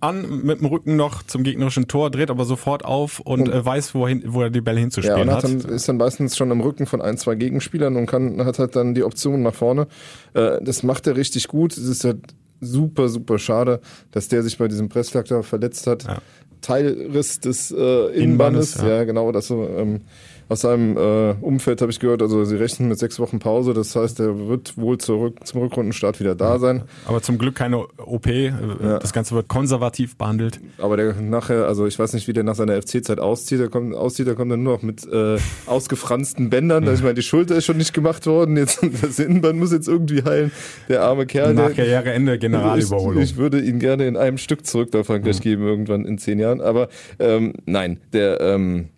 an 0.00 0.42
mit 0.42 0.60
dem 0.60 0.66
Rücken 0.66 0.96
noch 0.96 1.22
zum 1.22 1.42
gegnerischen 1.42 1.88
Tor, 1.88 2.10
dreht 2.10 2.30
aber 2.30 2.44
sofort 2.44 2.84
auf 2.84 3.20
und, 3.20 3.48
äh, 3.48 3.64
weiß, 3.64 3.94
wohin, 3.94 4.22
wo 4.26 4.42
er 4.42 4.50
die 4.50 4.60
Bälle 4.60 4.80
hinzuspielen 4.80 5.18
ja, 5.18 5.24
und 5.24 5.30
hat. 5.32 5.44
Dann, 5.44 5.60
ist 5.60 5.88
dann 5.88 5.96
meistens 5.96 6.36
schon 6.36 6.50
im 6.50 6.60
Rücken 6.60 6.86
von 6.86 7.00
ein, 7.00 7.16
zwei 7.16 7.34
Gegenspielern 7.34 7.96
und 7.96 8.06
kann, 8.06 8.44
hat 8.44 8.58
halt 8.58 8.76
dann 8.76 8.94
die 8.94 9.02
Option 9.02 9.42
nach 9.42 9.54
vorne. 9.54 9.86
Äh, 10.34 10.62
das 10.62 10.82
macht 10.82 11.06
er 11.06 11.16
richtig 11.16 11.48
gut. 11.48 11.72
Es 11.72 11.84
ist 11.84 12.04
halt 12.04 12.20
super, 12.60 13.08
super 13.08 13.38
schade, 13.38 13.80
dass 14.10 14.28
der 14.28 14.42
sich 14.42 14.58
bei 14.58 14.68
diesem 14.68 14.88
Pressfaktor 14.88 15.42
verletzt 15.42 15.86
hat. 15.86 16.04
Ja. 16.04 16.18
Teilriss 16.60 17.40
des 17.40 17.70
äh, 17.70 17.74
Innenbandes, 17.74 18.16
Innenbandes 18.16 18.74
ja. 18.76 18.88
ja. 18.88 19.04
genau, 19.04 19.30
das 19.32 19.46
so. 19.46 19.68
Ähm, 19.68 20.02
aus 20.48 20.60
seinem 20.60 20.96
äh, 20.96 21.34
Umfeld 21.40 21.80
habe 21.82 21.90
ich 21.90 21.98
gehört, 21.98 22.22
also 22.22 22.44
sie 22.44 22.56
rechnen 22.56 22.88
mit 22.88 22.98
sechs 22.98 23.18
Wochen 23.18 23.38
Pause. 23.38 23.74
Das 23.74 23.96
heißt, 23.96 24.20
er 24.20 24.48
wird 24.48 24.76
wohl 24.76 24.98
zurück 24.98 25.44
zum 25.44 25.62
Rückrundenstart 25.62 26.20
wieder 26.20 26.34
da 26.34 26.58
sein. 26.58 26.84
Aber 27.06 27.20
zum 27.20 27.38
Glück 27.38 27.56
keine 27.56 27.78
OP. 27.98 28.26
Äh, 28.26 28.46
ja. 28.82 28.98
Das 28.98 29.12
Ganze 29.12 29.34
wird 29.34 29.48
konservativ 29.48 30.16
behandelt. 30.16 30.60
Aber 30.78 30.96
der 30.96 31.14
nachher, 31.14 31.66
also 31.66 31.86
ich 31.86 31.98
weiß 31.98 32.12
nicht, 32.12 32.28
wie 32.28 32.32
der 32.32 32.44
nach 32.44 32.54
seiner 32.54 32.80
FC-Zeit 32.80 33.18
auszieht. 33.18 33.58
Der 33.58 33.68
kommt, 33.68 33.94
auszieht, 33.94 34.28
der 34.28 34.34
kommt 34.36 34.52
dann 34.52 34.62
nur 34.62 34.74
noch 34.74 34.82
mit 34.82 35.04
äh, 35.10 35.38
ausgefransten 35.66 36.48
Bändern. 36.48 36.84
Ja. 36.84 36.92
Ich 36.92 37.02
meine, 37.02 37.14
die 37.14 37.22
Schulter 37.22 37.56
ist 37.56 37.64
schon 37.64 37.78
nicht 37.78 37.92
gemacht 37.92 38.26
worden. 38.26 38.56
Jetzt 38.56 38.80
das 39.02 39.18
Innenband 39.18 39.58
muss 39.58 39.72
jetzt 39.72 39.88
irgendwie 39.88 40.22
heilen. 40.22 40.52
Der 40.88 41.02
arme 41.02 41.26
Kerl. 41.26 41.54
Nach 41.54 41.74
Karriereende 41.74 42.38
Generalüberholung. 42.38 43.22
Ich, 43.22 43.32
ich, 43.32 43.36
würde 43.36 43.60
ihn 43.60 43.80
gerne 43.80 44.06
in 44.06 44.16
einem 44.16 44.38
Stück 44.38 44.64
zurück 44.64 44.92
nach 44.92 45.04
Frankreich 45.04 45.38
mhm. 45.40 45.42
geben 45.42 45.62
irgendwann 45.66 46.04
in 46.04 46.18
zehn 46.18 46.38
Jahren. 46.38 46.60
Aber 46.60 46.88
ähm, 47.18 47.54
nein, 47.64 47.98
der 48.12 48.40
ähm, 48.40 48.90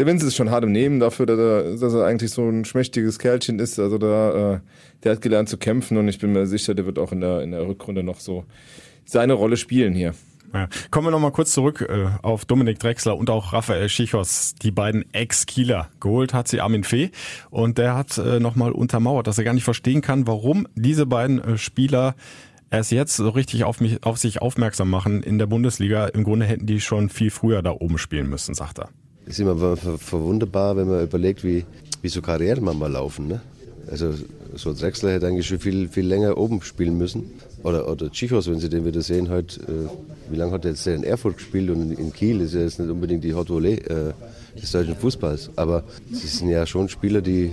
der 0.00 0.06
Vince 0.06 0.26
ist 0.26 0.34
schon 0.34 0.50
hart 0.50 0.64
im 0.64 0.72
Nehmen 0.72 0.98
dafür, 0.98 1.26
dass 1.26 1.38
er, 1.38 1.76
dass 1.76 1.92
er 1.92 2.06
eigentlich 2.06 2.30
so 2.30 2.48
ein 2.48 2.64
schmächtiges 2.64 3.18
Kerlchen 3.18 3.58
ist. 3.58 3.78
Also 3.78 3.98
da, 3.98 4.54
äh, 4.54 4.60
der 5.04 5.12
hat 5.12 5.20
gelernt 5.20 5.50
zu 5.50 5.58
kämpfen 5.58 5.98
und 5.98 6.08
ich 6.08 6.18
bin 6.18 6.32
mir 6.32 6.46
sicher, 6.46 6.74
der 6.74 6.86
wird 6.86 6.98
auch 6.98 7.12
in 7.12 7.20
der, 7.20 7.42
in 7.42 7.50
der 7.50 7.68
Rückrunde 7.68 8.02
noch 8.02 8.18
so 8.18 8.46
seine 9.04 9.34
Rolle 9.34 9.58
spielen 9.58 9.92
hier. 9.92 10.14
Ja. 10.54 10.68
Kommen 10.90 11.08
wir 11.08 11.10
nochmal 11.10 11.32
kurz 11.32 11.52
zurück 11.52 11.86
äh, 11.86 12.06
auf 12.22 12.46
Dominik 12.46 12.78
Drexler 12.78 13.14
und 13.14 13.28
auch 13.28 13.52
Raphael 13.52 13.90
Schichos, 13.90 14.54
die 14.54 14.70
beiden 14.70 15.04
Ex-Kieler. 15.12 15.90
Geholt 16.00 16.32
hat 16.32 16.48
sie 16.48 16.62
Armin 16.62 16.82
Fee 16.82 17.10
und 17.50 17.76
der 17.76 17.94
hat 17.94 18.16
äh, 18.16 18.40
nochmal 18.40 18.72
untermauert, 18.72 19.26
dass 19.26 19.36
er 19.36 19.44
gar 19.44 19.52
nicht 19.52 19.64
verstehen 19.64 20.00
kann, 20.00 20.26
warum 20.26 20.66
diese 20.74 21.04
beiden 21.04 21.44
äh, 21.44 21.58
Spieler 21.58 22.14
erst 22.70 22.90
jetzt 22.90 23.16
so 23.16 23.28
richtig 23.28 23.64
auf, 23.64 23.82
mich, 23.82 24.02
auf 24.02 24.16
sich 24.16 24.40
aufmerksam 24.40 24.88
machen 24.88 25.22
in 25.22 25.36
der 25.36 25.46
Bundesliga. 25.46 26.06
Im 26.06 26.24
Grunde 26.24 26.46
hätten 26.46 26.64
die 26.64 26.80
schon 26.80 27.10
viel 27.10 27.30
früher 27.30 27.60
da 27.60 27.72
oben 27.72 27.98
spielen 27.98 28.30
müssen, 28.30 28.54
sagt 28.54 28.78
er. 28.78 28.88
Es 29.30 29.38
ist 29.38 29.46
immer 29.46 29.76
verwunderbar, 29.76 30.76
wenn 30.76 30.88
man 30.88 31.04
überlegt, 31.04 31.44
wie, 31.44 31.64
wie 32.02 32.08
so 32.08 32.20
Karrieren 32.20 32.64
manchmal 32.64 32.90
laufen. 32.90 33.28
Ne? 33.28 33.40
Also 33.88 34.12
so 34.56 34.74
Drexler 34.74 35.12
hätte 35.12 35.28
eigentlich 35.28 35.46
schon 35.46 35.60
viel, 35.60 35.88
viel 35.88 36.04
länger 36.04 36.36
oben 36.36 36.60
spielen 36.62 36.98
müssen. 36.98 37.30
Oder, 37.62 37.88
oder 37.88 38.10
Chichos, 38.10 38.48
wenn 38.48 38.58
Sie 38.58 38.68
den 38.68 38.84
wieder 38.84 39.02
sehen, 39.02 39.28
heute, 39.28 39.60
äh, 39.60 40.32
wie 40.32 40.36
lange 40.36 40.50
hat 40.50 40.64
er 40.64 40.72
jetzt 40.72 40.84
in 40.88 41.04
Erfurt 41.04 41.36
gespielt 41.36 41.70
und 41.70 41.92
in 41.92 42.12
Kiel 42.12 42.40
ist 42.40 42.54
ja 42.54 42.60
jetzt 42.62 42.80
nicht 42.80 42.90
unbedingt 42.90 43.22
die 43.22 43.32
Hot 43.32 43.50
Volley 43.50 43.74
äh, 43.74 44.12
des 44.60 44.72
deutschen 44.72 44.96
Fußballs. 44.96 45.50
Aber 45.54 45.84
sie 46.10 46.26
sind 46.26 46.48
ja 46.48 46.66
schon 46.66 46.88
Spieler, 46.88 47.20
die, 47.20 47.52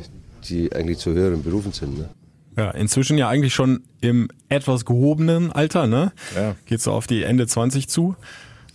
die 0.50 0.74
eigentlich 0.74 0.98
zu 0.98 1.12
höheren 1.12 1.43
Berufen 1.43 1.74
sind. 1.74 1.96
Ne? 1.96 2.10
Ja, 2.57 2.72
inzwischen 2.72 3.19
ja 3.19 3.29
eigentlich 3.29 3.53
schon 3.53 3.84
im 4.01 4.29
etwas 4.50 4.84
gehobenen 4.84 5.51
Alter, 5.51 5.86
ne? 5.86 6.12
Ja. 6.36 6.55
Geht 6.65 6.81
so 6.81 6.91
auf 6.91 7.05
die 7.05 7.22
Ende 7.22 7.46
20 7.46 7.88
zu. 7.88 8.15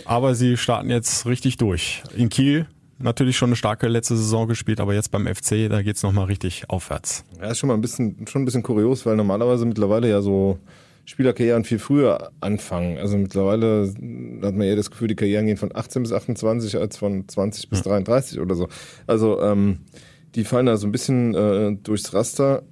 Aber 0.04 0.37
sie 0.37 0.56
starten 0.56 0.88
jetzt 0.88 1.26
richtig 1.26 1.56
durch. 1.56 2.04
In 2.16 2.28
Kiel 2.28 2.68
natürlich 3.02 3.37
schon 3.37 3.50
eine 3.50 3.56
starke 3.56 3.88
letzte 3.88 4.16
Saison 4.16 4.49
gespielt, 4.49 4.80
aber 4.80 4.94
jetzt 4.94 5.11
beim 5.11 5.26
FC, 5.26 5.68
da 5.68 5.82
geht's 5.82 6.02
nochmal 6.02 6.26
richtig 6.26 6.68
aufwärts. 6.68 7.25
Ja, 7.40 7.50
ist 7.50 7.59
schon 7.59 7.68
mal 7.68 7.75
ein 7.75 7.80
bisschen, 7.80 8.26
schon 8.26 8.42
ein 8.42 8.44
bisschen 8.44 8.62
kurios, 8.62 9.04
weil 9.06 9.16
normalerweise 9.16 9.64
mittlerweile 9.64 10.09
ja 10.09 10.21
so 10.23 10.59
Spielerkarrieren 11.04 11.64
viel 11.64 11.80
früher 11.80 12.30
anfangen. 12.40 12.97
Also 12.99 13.16
mittlerweile 13.16 13.88
hat 13.88 14.54
man 14.54 14.62
eher 14.62 14.76
das 14.76 14.90
Gefühl, 14.90 15.09
die 15.09 15.16
Karrieren 15.16 15.47
gehen 15.47 15.56
von 15.56 15.75
18 15.75 16.02
bis 16.02 16.12
28 16.12 16.76
als 16.76 16.97
von 16.97 17.28
20 17.28 17.68
bis 17.68 17.82
33 17.82 18.38
oder 18.38 18.54
so. 18.54 18.68
Also 19.09 19.40
ähm, 19.42 19.80
die 20.37 20.44
fallen 20.44 20.66
da 20.66 20.76
so 20.76 20.87
ein 20.87 20.92
bisschen 20.92 21.35
äh, 21.35 21.76
durchs 21.82 22.14
Raster. 22.14 22.62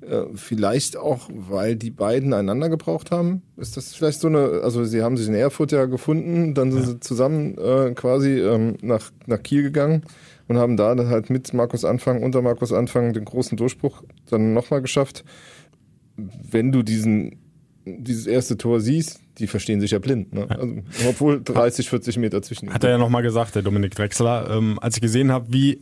Äh, 0.00 0.26
vielleicht 0.34 0.96
auch, 0.96 1.28
weil 1.32 1.74
die 1.74 1.90
beiden 1.90 2.32
einander 2.32 2.68
gebraucht 2.68 3.10
haben. 3.10 3.42
Ist 3.56 3.76
das 3.76 3.94
vielleicht 3.94 4.20
so 4.20 4.28
eine, 4.28 4.60
also 4.62 4.84
sie 4.84 5.02
haben 5.02 5.16
sich 5.16 5.26
in 5.26 5.34
Erfurt 5.34 5.72
ja 5.72 5.86
gefunden, 5.86 6.54
dann 6.54 6.70
sind 6.70 6.82
ja. 6.82 6.88
sie 6.88 7.00
zusammen 7.00 7.58
äh, 7.58 7.92
quasi 7.94 8.38
ähm, 8.38 8.76
nach, 8.80 9.10
nach 9.26 9.42
Kiel 9.42 9.62
gegangen 9.62 10.04
und 10.46 10.56
haben 10.56 10.76
da 10.76 10.94
dann 10.94 11.08
halt 11.08 11.30
mit 11.30 11.52
Markus 11.52 11.84
Anfang, 11.84 12.22
unter 12.22 12.42
Markus 12.42 12.72
Anfang 12.72 13.12
den 13.12 13.24
großen 13.24 13.56
Durchbruch 13.56 14.04
dann 14.30 14.54
nochmal 14.54 14.82
geschafft. 14.82 15.24
Wenn 16.16 16.70
du 16.70 16.84
diesen, 16.84 17.36
dieses 17.84 18.26
erste 18.28 18.56
Tor 18.56 18.80
siehst, 18.80 19.20
die 19.38 19.46
verstehen 19.46 19.80
sich 19.80 19.92
ja 19.92 19.98
blind. 19.98 20.32
Ne? 20.32 20.46
Also, 20.48 20.82
obwohl 21.08 21.42
30, 21.42 21.88
40 21.88 22.18
Meter 22.18 22.42
zwischen 22.42 22.72
Hat 22.72 22.84
er 22.84 22.90
ja 22.90 22.98
nochmal 22.98 23.22
gesagt, 23.22 23.54
der 23.54 23.62
Dominik 23.62 23.94
Drexler. 23.94 24.50
Ähm, 24.50 24.78
als 24.80 24.96
ich 24.96 25.02
gesehen 25.02 25.32
habe, 25.32 25.46
wie 25.52 25.80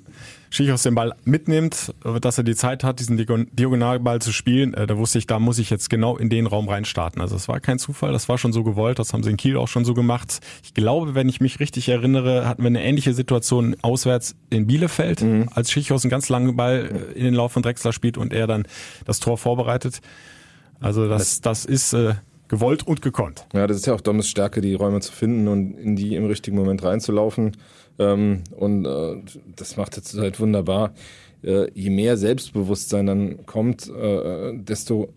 Schichos 0.51 0.83
den 0.83 0.95
Ball 0.95 1.15
mitnimmt, 1.25 1.95
äh, 2.05 2.21
dass 2.21 2.39
er 2.39 2.45
die 2.45 2.55
Zeit 2.55 2.85
hat, 2.85 3.01
diesen 3.01 3.17
Diagonalball 3.17 4.21
zu 4.21 4.33
spielen, 4.33 4.75
äh, 4.75 4.87
da 4.87 4.97
wusste 4.97 5.19
ich, 5.19 5.27
da 5.27 5.39
muss 5.39 5.59
ich 5.59 5.71
jetzt 5.71 5.91
genau 5.91 6.17
in 6.17 6.29
den 6.29 6.47
Raum 6.47 6.69
reinstarten. 6.69 7.21
Also 7.21 7.37
es 7.37 7.49
war 7.49 7.61
kein 7.61 7.79
Zufall, 7.79 8.13
das 8.13 8.29
war 8.29 8.39
schon 8.39 8.53
so 8.53 8.63
gewollt, 8.65 8.99
das 8.99 9.13
haben 9.13 9.23
sie 9.23 9.31
in 9.31 9.37
Kiel 9.37 9.57
auch 9.57 9.69
schon 9.69 9.85
so 9.85 9.95
gemacht. 9.95 10.41
Ich 10.63 10.75
glaube, 10.75 11.15
wenn 11.15 11.29
ich 11.29 11.41
mich 11.41 11.61
richtig 11.61 11.89
erinnere, 11.89 12.49
hatten 12.49 12.63
wir 12.63 12.69
eine 12.69 12.83
ähnliche 12.83 13.15
Situation 13.15 13.77
auswärts 13.83 14.37
in 14.51 14.67
Bielefeld, 14.67 15.23
mhm. 15.23 15.49
als 15.53 15.71
Schichos 15.71 16.05
einen 16.05 16.11
ganz 16.11 16.29
langen 16.29 16.57
Ball 16.57 17.07
äh, 17.15 17.19
in 17.19 17.25
den 17.25 17.35
Lauf 17.35 17.53
von 17.53 17.63
Drexler 17.63 17.93
spielt 17.93 18.19
und 18.19 18.33
er 18.33 18.47
dann 18.47 18.67
das 19.05 19.21
Tor 19.21 19.39
vorbereitet. 19.39 20.01
Also 20.81 21.09
das, 21.09 21.41
das 21.41 21.65
ist 21.65 21.93
äh, 21.95 22.15
gewollt 22.49 22.87
und 22.87 23.03
gekonnt. 23.03 23.47
Ja, 23.53 23.67
das 23.67 23.79
ist 23.79 23.87
ja 23.87 23.95
auch 23.95 24.01
Dommes 24.01 24.29
Stärke, 24.29 24.61
die 24.61 24.75
Räume 24.75 25.01
zu 25.01 25.13
finden 25.13 25.49
und 25.49 25.77
in 25.79 25.97
die 25.97 26.15
im 26.15 26.27
richtigen 26.27 26.57
Moment 26.57 26.83
reinzulaufen. 26.83 27.57
Ähm, 27.99 28.45
und 28.57 28.87
äh, 28.87 29.23
das 29.57 29.77
macht 29.77 29.97
jetzt 29.97 30.17
halt 30.17 30.41
wunderbar. 30.41 30.95
Äh, 31.43 31.71
je 31.75 31.91
mehr 31.91 32.17
Selbstbewusstsein 32.17 33.07
dann 33.07 33.47
kommt, 33.47 33.89
äh, 33.89 34.53
desto 34.55 35.13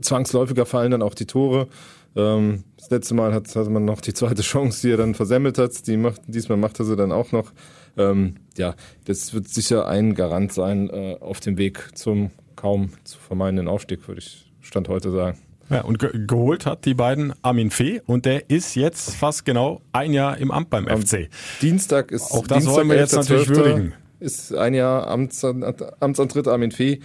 zwangsläufiger 0.00 0.66
fallen 0.66 0.90
dann 0.90 1.02
auch 1.02 1.14
die 1.14 1.26
Tore. 1.26 1.68
Ähm, 2.14 2.64
das 2.76 2.90
letzte 2.90 3.14
Mal 3.14 3.32
hat, 3.32 3.54
hatte 3.54 3.70
man 3.70 3.84
noch 3.84 4.00
die 4.00 4.14
zweite 4.14 4.42
Chance, 4.42 4.82
die 4.82 4.92
er 4.92 4.98
dann 4.98 5.14
versemmelt 5.14 5.58
hat. 5.58 5.86
Die 5.86 5.96
macht, 5.96 6.22
diesmal 6.26 6.58
macht 6.58 6.78
er 6.78 6.84
sie 6.84 6.96
dann 6.96 7.12
auch 7.12 7.32
noch. 7.32 7.52
Ähm, 7.96 8.36
ja, 8.56 8.74
das 9.04 9.34
wird 9.34 9.48
sicher 9.48 9.86
ein 9.86 10.14
Garant 10.14 10.52
sein 10.52 10.88
äh, 10.90 11.16
auf 11.20 11.40
dem 11.40 11.58
Weg 11.58 11.90
zum 11.94 12.30
kaum 12.56 12.90
zu 13.04 13.18
vermeidenden 13.18 13.68
Aufstieg, 13.68 14.06
würde 14.08 14.20
ich 14.20 14.50
Stand 14.60 14.88
heute 14.88 15.10
sagen. 15.10 15.38
Ja, 15.72 15.82
und 15.82 15.98
ge 15.98 16.10
geholt 16.26 16.66
hat 16.66 16.84
die 16.84 16.94
beiden 16.94 17.32
Armin 17.42 17.70
Fee 17.70 18.02
und 18.06 18.26
der 18.26 18.50
ist 18.50 18.74
jetzt 18.74 19.14
fast 19.16 19.44
genau 19.44 19.80
ein 19.92 20.12
Jahr 20.12 20.36
im 20.38 20.50
Amt 20.50 20.70
beim 20.70 20.86
Am 20.86 21.02
FC. 21.02 21.28
Dienstag 21.62 22.10
ist 22.10 22.30
auch 22.30 22.46
das 22.46 22.58
Dienstag 22.58 22.76
wollen 22.76 22.90
wir 22.90 22.96
jetzt 22.96 23.14
natürlich 23.14 23.48
würdigen. 23.48 23.94
Ist 24.20 24.54
ein 24.54 24.74
Jahr 24.74 25.08
Amts, 25.08 25.44
Amtsantritt 25.44 26.46
Armin 26.46 26.70
Fee. 26.70 27.00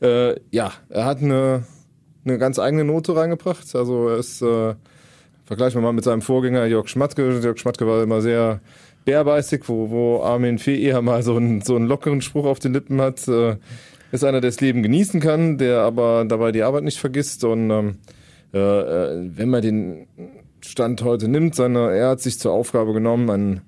Äh, 0.00 0.36
ja, 0.50 0.72
er 0.88 1.04
hat 1.04 1.22
eine, 1.22 1.64
eine 2.24 2.38
ganz 2.38 2.58
eigene 2.58 2.84
Note 2.84 3.16
reingebracht. 3.16 3.74
Also 3.74 4.08
er 4.08 4.18
ist 4.18 4.42
äh, 4.42 4.74
vergleichen 5.46 5.80
wir 5.80 5.86
mal 5.86 5.92
mit 5.92 6.04
seinem 6.04 6.22
Vorgänger 6.22 6.66
Jörg 6.66 6.88
Schmatke. 6.88 7.40
Jörg 7.40 7.58
Schmatke 7.58 7.84
war 7.86 8.02
immer 8.04 8.20
sehr 8.20 8.60
bärbeißig, 9.04 9.62
wo, 9.66 9.90
wo 9.90 10.22
Armin 10.22 10.58
Fee 10.58 10.80
eher 10.80 11.02
mal 11.02 11.24
so 11.24 11.36
einen, 11.36 11.60
so 11.60 11.74
einen 11.74 11.86
lockeren 11.86 12.20
Spruch 12.20 12.44
auf 12.44 12.60
den 12.60 12.72
Lippen 12.72 13.00
hat. 13.00 13.26
Äh, 13.26 13.56
ist 14.12 14.24
einer, 14.24 14.40
der 14.40 14.50
das 14.50 14.60
Leben 14.60 14.82
genießen 14.82 15.20
kann, 15.20 15.58
der 15.58 15.80
aber 15.80 16.24
dabei 16.26 16.52
die 16.52 16.62
Arbeit 16.62 16.84
nicht 16.84 16.98
vergisst. 16.98 17.44
Und 17.44 17.70
ähm, 17.70 17.98
äh, 18.52 18.58
äh, 18.58 19.30
wenn 19.36 19.50
man 19.50 19.62
den 19.62 20.06
Stand 20.62 21.02
heute 21.02 21.28
nimmt, 21.28 21.54
seine, 21.54 21.92
er 21.92 22.10
hat 22.10 22.20
sich 22.20 22.38
zur 22.38 22.52
Aufgabe 22.52 22.92
genommen, 22.92 23.30
einen 23.30 23.60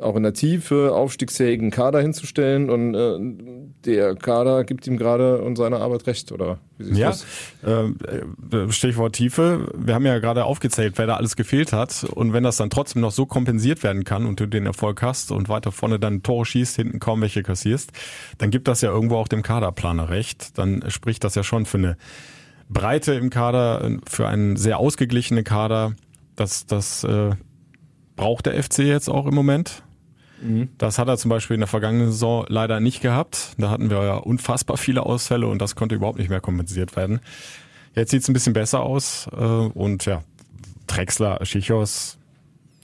auch 0.00 0.16
in 0.16 0.22
der 0.22 0.32
Tiefe 0.32 0.92
aufstiegsfähigen 0.94 1.70
Kader 1.70 2.00
hinzustellen 2.00 2.70
und 2.70 2.94
äh, 2.94 3.18
der 3.84 4.14
Kader 4.16 4.64
gibt 4.64 4.86
ihm 4.86 4.96
gerade 4.96 5.42
und 5.42 5.56
seiner 5.56 5.80
Arbeit 5.80 6.06
recht, 6.06 6.32
oder 6.32 6.58
wie 6.76 6.84
siehst 6.84 6.98
ja, 6.98 7.08
das? 7.08 7.26
Äh, 7.62 8.72
Stichwort 8.72 9.14
Tiefe. 9.14 9.72
Wir 9.76 9.94
haben 9.94 10.06
ja 10.06 10.18
gerade 10.18 10.44
aufgezählt, 10.44 10.94
wer 10.96 11.06
da 11.06 11.16
alles 11.16 11.36
gefehlt 11.36 11.72
hat 11.72 12.04
und 12.04 12.32
wenn 12.32 12.42
das 12.42 12.56
dann 12.56 12.70
trotzdem 12.70 13.02
noch 13.02 13.12
so 13.12 13.26
kompensiert 13.26 13.82
werden 13.82 14.04
kann 14.04 14.26
und 14.26 14.40
du 14.40 14.46
den 14.46 14.66
Erfolg 14.66 15.02
hast 15.02 15.32
und 15.32 15.48
weiter 15.48 15.72
vorne 15.72 15.98
dann 15.98 16.22
Tore 16.22 16.44
schießt, 16.44 16.76
hinten 16.76 17.00
kaum 17.00 17.20
welche 17.20 17.42
kassierst, 17.42 17.92
dann 18.38 18.50
gibt 18.50 18.68
das 18.68 18.80
ja 18.80 18.90
irgendwo 18.90 19.16
auch 19.16 19.28
dem 19.28 19.42
Kaderplaner 19.42 20.08
recht. 20.08 20.58
Dann 20.58 20.84
spricht 20.88 21.24
das 21.24 21.34
ja 21.34 21.42
schon 21.42 21.66
für 21.66 21.78
eine 21.78 21.96
Breite 22.68 23.14
im 23.14 23.30
Kader, 23.30 23.98
für 24.06 24.28
einen 24.28 24.56
sehr 24.56 24.78
ausgeglichenen 24.78 25.44
Kader. 25.44 25.94
Das, 26.36 26.66
das 26.66 27.04
äh, 27.04 27.30
braucht 28.16 28.46
der 28.46 28.62
FC 28.62 28.80
jetzt 28.80 29.08
auch 29.08 29.26
im 29.26 29.34
Moment. 29.34 29.82
Mhm. 30.42 30.68
Das 30.78 30.98
hat 30.98 31.08
er 31.08 31.16
zum 31.16 31.28
Beispiel 31.28 31.54
in 31.54 31.60
der 31.60 31.68
vergangenen 31.68 32.10
Saison 32.10 32.44
leider 32.48 32.80
nicht 32.80 33.00
gehabt. 33.00 33.54
Da 33.58 33.70
hatten 33.70 33.90
wir 33.90 34.02
ja 34.04 34.14
unfassbar 34.16 34.76
viele 34.76 35.04
Ausfälle 35.04 35.46
und 35.46 35.60
das 35.60 35.74
konnte 35.74 35.94
überhaupt 35.94 36.18
nicht 36.18 36.30
mehr 36.30 36.40
kompensiert 36.40 36.96
werden. 36.96 37.20
Jetzt 37.94 38.10
sieht 38.10 38.22
es 38.22 38.28
ein 38.28 38.32
bisschen 38.32 38.52
besser 38.52 38.80
aus 38.80 39.28
äh, 39.32 39.36
und 39.36 40.04
ja, 40.04 40.22
Drexler, 40.86 41.44
Schichos, 41.44 42.18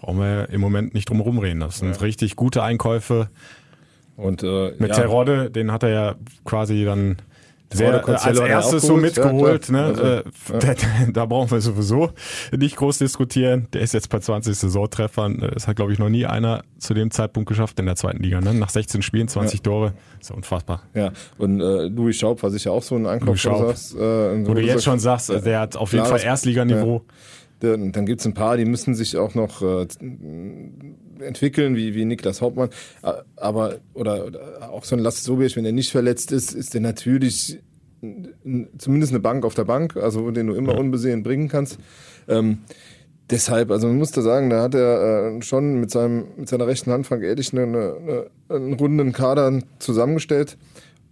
brauchen 0.00 0.18
wir 0.18 0.49
im 0.50 0.61
Moment 0.61 0.94
nicht 0.94 1.08
drum 1.08 1.20
rumreden. 1.20 1.61
Das 1.61 1.78
sind 1.78 1.94
ja. 1.94 2.00
richtig 2.00 2.37
gute 2.37 2.62
Einkäufe. 2.62 3.28
Und 4.16 4.42
äh, 4.42 4.73
mit 4.78 4.90
ja. 4.90 4.94
Terodde, 4.94 5.50
den 5.50 5.73
hat 5.73 5.82
er 5.82 5.88
ja 5.88 6.14
quasi 6.44 6.84
dann 6.84 7.16
sehr, 7.73 8.06
als 8.06 8.38
erstes 8.38 8.83
so 8.83 8.97
mitgeholt. 8.97 9.68
Ja, 9.68 9.73
ne? 9.73 9.85
Also, 9.85 10.02
äh, 10.02 10.23
ja. 10.52 10.75
da, 11.12 11.26
brauchen 11.26 11.50
wir 11.50 11.61
sowieso 11.61 12.11
nicht 12.56 12.76
groß 12.76 12.99
diskutieren. 12.99 13.68
Der 13.73 13.80
ist 13.80 13.94
jetzt 13.94 14.09
bei 14.11 14.21
20 14.21 14.56
Saisontreffern. 14.56 15.50
Das 15.52 15.66
hat, 15.66 15.76
glaube 15.76 15.92
ich, 15.92 15.99
noch 15.99 16.09
nie 16.09 16.26
einer 16.26 16.62
zu 16.78 16.94
dem 16.94 17.11
Zeitpunkt 17.11 17.49
geschafft 17.49 17.78
in 17.80 17.87
der 17.87 17.97
zweiten 17.97 18.23
Liga. 18.23 18.40
Ne? 18.40 18.54
Nach 18.54 18.71
16 18.71 19.02
Spielen, 19.02 19.28
20 19.28 19.61
ja. 19.61 19.62
Tore. 19.62 19.92
ist 20.21 20.30
ja 20.30 20.37
unfassbar. 20.37 20.83
Ja, 20.94 21.12
und 21.38 21.61
äh, 21.61 21.87
Louis 21.87 22.16
Schaub 22.16 22.42
war 22.42 22.50
sicher 22.50 22.73
auch 22.73 22.83
so 22.83 22.97
ein 22.97 23.06
Ankauf. 23.06 23.38
Schaub, 23.38 23.66
sagst, 23.66 23.94
äh, 23.94 24.47
wo 24.47 24.54
du 24.54 24.61
jetzt 24.61 24.85
schon 24.85 24.99
sagst, 24.99 25.30
der 25.30 25.61
hat 25.61 25.76
auf 25.76 25.92
jeden 25.92 26.06
Fall 26.06 26.21
Erstliganiveau. 26.21 27.02
Dann, 27.61 27.92
dann 27.92 28.04
gibt 28.04 28.21
es 28.21 28.26
ein 28.26 28.35
paar, 28.35 28.56
die 28.56 28.64
müssen 28.64 28.94
sich 28.94 29.16
auch 29.16 29.35
noch 29.35 29.62
äh, 29.62 29.87
entwickeln, 31.21 31.76
wie, 31.76 31.94
wie 31.94 32.04
Niklas 32.04 32.40
Hauptmann. 32.40 32.71
Aber, 33.37 33.78
oder, 33.94 34.26
oder 34.26 34.71
auch 34.71 34.85
so 34.85 34.97
ein 34.97 35.02
Lasse 35.02 35.23
Sobiech, 35.23 35.56
wenn 35.56 35.64
er 35.64 35.73
nicht 35.73 35.90
verletzt 35.90 36.33
ist, 36.33 36.52
ist 36.52 36.75
er 36.75 36.80
natürlich 36.80 37.61
zumindest 38.78 39.12
eine 39.12 39.21
Bank 39.21 39.44
auf 39.44 39.54
der 39.54 39.64
Bank, 39.64 39.97
also 39.97 40.30
den 40.30 40.49
du 40.49 40.54
immer 40.54 40.76
unbesehen 40.78 41.23
bringen 41.23 41.49
kannst. 41.49 41.78
Ähm, 42.28 42.59
deshalb, 43.30 43.71
also 43.71 43.87
man 43.87 43.99
muss 43.99 44.11
da 44.11 44.23
sagen, 44.23 44.50
da 44.50 44.62
hat 44.62 44.75
er 44.75 45.37
äh, 45.37 45.42
schon 45.42 45.80
mit 45.80 45.90
seinem 45.90 46.26
mit 46.37 46.49
seiner 46.49 46.66
rechten 46.66 46.90
Hand 46.90 47.06
Frank 47.06 47.23
Ehrlich 47.23 47.52
eine, 47.52 47.62
eine, 47.62 48.26
einen 48.49 48.75
runden 48.75 49.12
Kader 49.12 49.61
zusammengestellt 49.78 50.56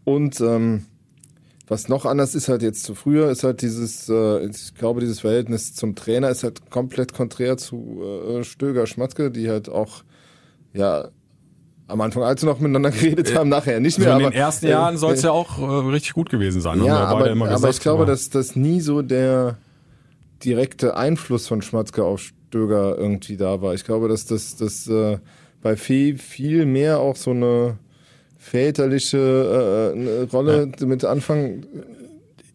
und 0.05 0.41
ähm, 0.41 0.85
was 1.67 1.89
noch 1.89 2.05
anders 2.05 2.35
ist 2.35 2.49
halt 2.49 2.63
jetzt 2.63 2.85
zu 2.85 2.95
früher, 2.95 3.31
ist 3.31 3.45
halt 3.45 3.63
dieses, 3.63 4.09
äh, 4.09 4.47
ich 4.47 4.75
glaube, 4.75 5.01
dieses 5.01 5.21
Verhältnis 5.21 5.75
zum 5.75 5.95
Trainer 5.95 6.29
ist 6.31 6.43
halt 6.43 6.71
komplett 6.71 7.13
konträr 7.13 7.57
zu 7.57 8.03
äh, 8.03 8.45
Stöger 8.45 8.87
Schmatzke, 8.87 9.31
die 9.31 9.49
halt 9.49 9.69
auch 9.69 10.03
ja 10.73 11.09
am 11.87 12.01
Anfang, 12.01 12.23
als 12.23 12.43
wir 12.43 12.51
noch 12.51 12.59
miteinander 12.59 12.91
geredet 12.93 13.35
haben, 13.35 13.49
nachher 13.49 13.81
nicht 13.81 13.99
mehr. 13.99 14.13
So 14.13 14.19
in 14.19 14.25
den 14.25 14.33
ersten 14.33 14.67
Jahren 14.67 14.95
äh, 14.95 14.99
soll 14.99 15.15
es 15.15 15.23
ja 15.23 15.31
auch 15.31 15.59
äh, 15.59 15.91
richtig 15.91 16.15
gut 16.15 16.31
gewesen 16.31 16.61
sein. 16.61 16.83
Ja, 16.83 17.05
aber, 17.05 17.31
aber 17.31 17.49
gesagt, 17.49 17.75
ich 17.75 17.81
glaube, 17.81 18.07
dass 18.07 18.31
das 18.31 18.57
nie 18.57 18.81
so 18.81 19.03
der 19.03 19.59
direkte 20.45 20.97
Einfluss 20.97 21.47
von 21.47 21.63
Schmatzke 21.63 22.05
auf 22.05 22.21
Stöger 22.21 22.99
irgendwie 22.99 23.37
da 23.37 23.63
war. 23.63 23.75
Ich 23.75 23.85
glaube, 23.85 24.09
dass 24.09 24.27
das, 24.27 24.57
das 24.57 24.89
äh, 24.89 25.19
bei 25.63 25.77
Fee 25.77 26.15
viel 26.15 26.67
mehr 26.67 26.99
auch 26.99 27.17
so 27.17 27.31
eine 27.31 27.79
väterliche 28.43 29.93
äh, 29.95 29.99
eine 29.99 30.29
Rolle 30.31 30.73
ja. 30.79 30.87
mit 30.87 31.05
Anfang 31.05 31.65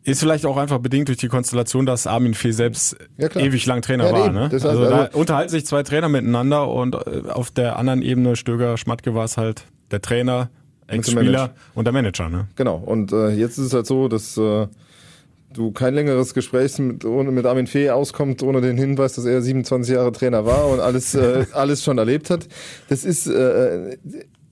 ist 0.04 0.22
vielleicht 0.22 0.46
auch 0.46 0.56
einfach 0.56 0.80
bedingt 0.80 1.10
durch 1.10 1.18
die 1.18 1.28
Konstellation, 1.28 1.86
dass 1.86 2.08
Armin 2.08 2.34
Fee 2.34 2.52
selbst 2.52 2.96
ja, 3.18 3.30
ewig 3.36 3.66
lang 3.66 3.82
Trainer 3.82 4.06
ja, 4.06 4.14
war. 4.14 4.32
Ne? 4.32 4.48
Das 4.50 4.64
heißt, 4.64 4.78
also, 4.78 4.90
da 4.90 5.10
unterhalten 5.12 5.50
sich 5.50 5.66
zwei 5.66 5.84
Trainer 5.84 6.08
miteinander 6.08 6.70
und 6.70 6.96
äh, 6.96 7.30
auf 7.30 7.52
der 7.52 7.78
anderen 7.78 8.02
Ebene 8.02 8.38
Stöger 8.38 8.78
Schmatke 8.78 9.16
war 9.16 9.26
es 9.26 9.36
halt 9.36 9.66
der 9.92 10.02
Trainer, 10.02 10.50
Ex-Spieler 10.88 11.56
und 11.76 11.86
der 11.86 11.94
Manager. 11.94 12.30
Ne? 12.30 12.48
Genau. 12.56 12.78
Und 12.78 13.12
äh, 13.12 13.32
jetzt 13.32 13.58
ist 13.58 13.66
es 13.66 13.74
halt 13.74 13.86
so, 13.86 14.08
dass 14.08 14.38
äh, 14.38 14.68
du 15.54 15.72
kein 15.72 15.94
längeres 15.94 16.34
Gespräch 16.34 16.80
mit, 16.80 17.04
ohne, 17.04 17.32
mit 17.32 17.46
Armin 17.46 17.68
Fee 17.68 17.90
auskommt, 17.90 18.44
ohne 18.44 18.62
den 18.62 18.78
Hinweis, 18.78 19.16
dass 19.16 19.26
er 19.26 19.42
27 19.42 19.94
Jahre 19.94 20.14
Trainer 20.14 20.46
war 20.46 20.70
und 20.70 20.80
alles, 20.80 21.16
äh, 21.16 21.46
alles 21.52 21.84
schon 21.84 21.98
erlebt 21.98 22.30
hat. 22.30 22.48
Das 22.88 23.04
ist, 23.04 23.28
äh, 23.28 23.98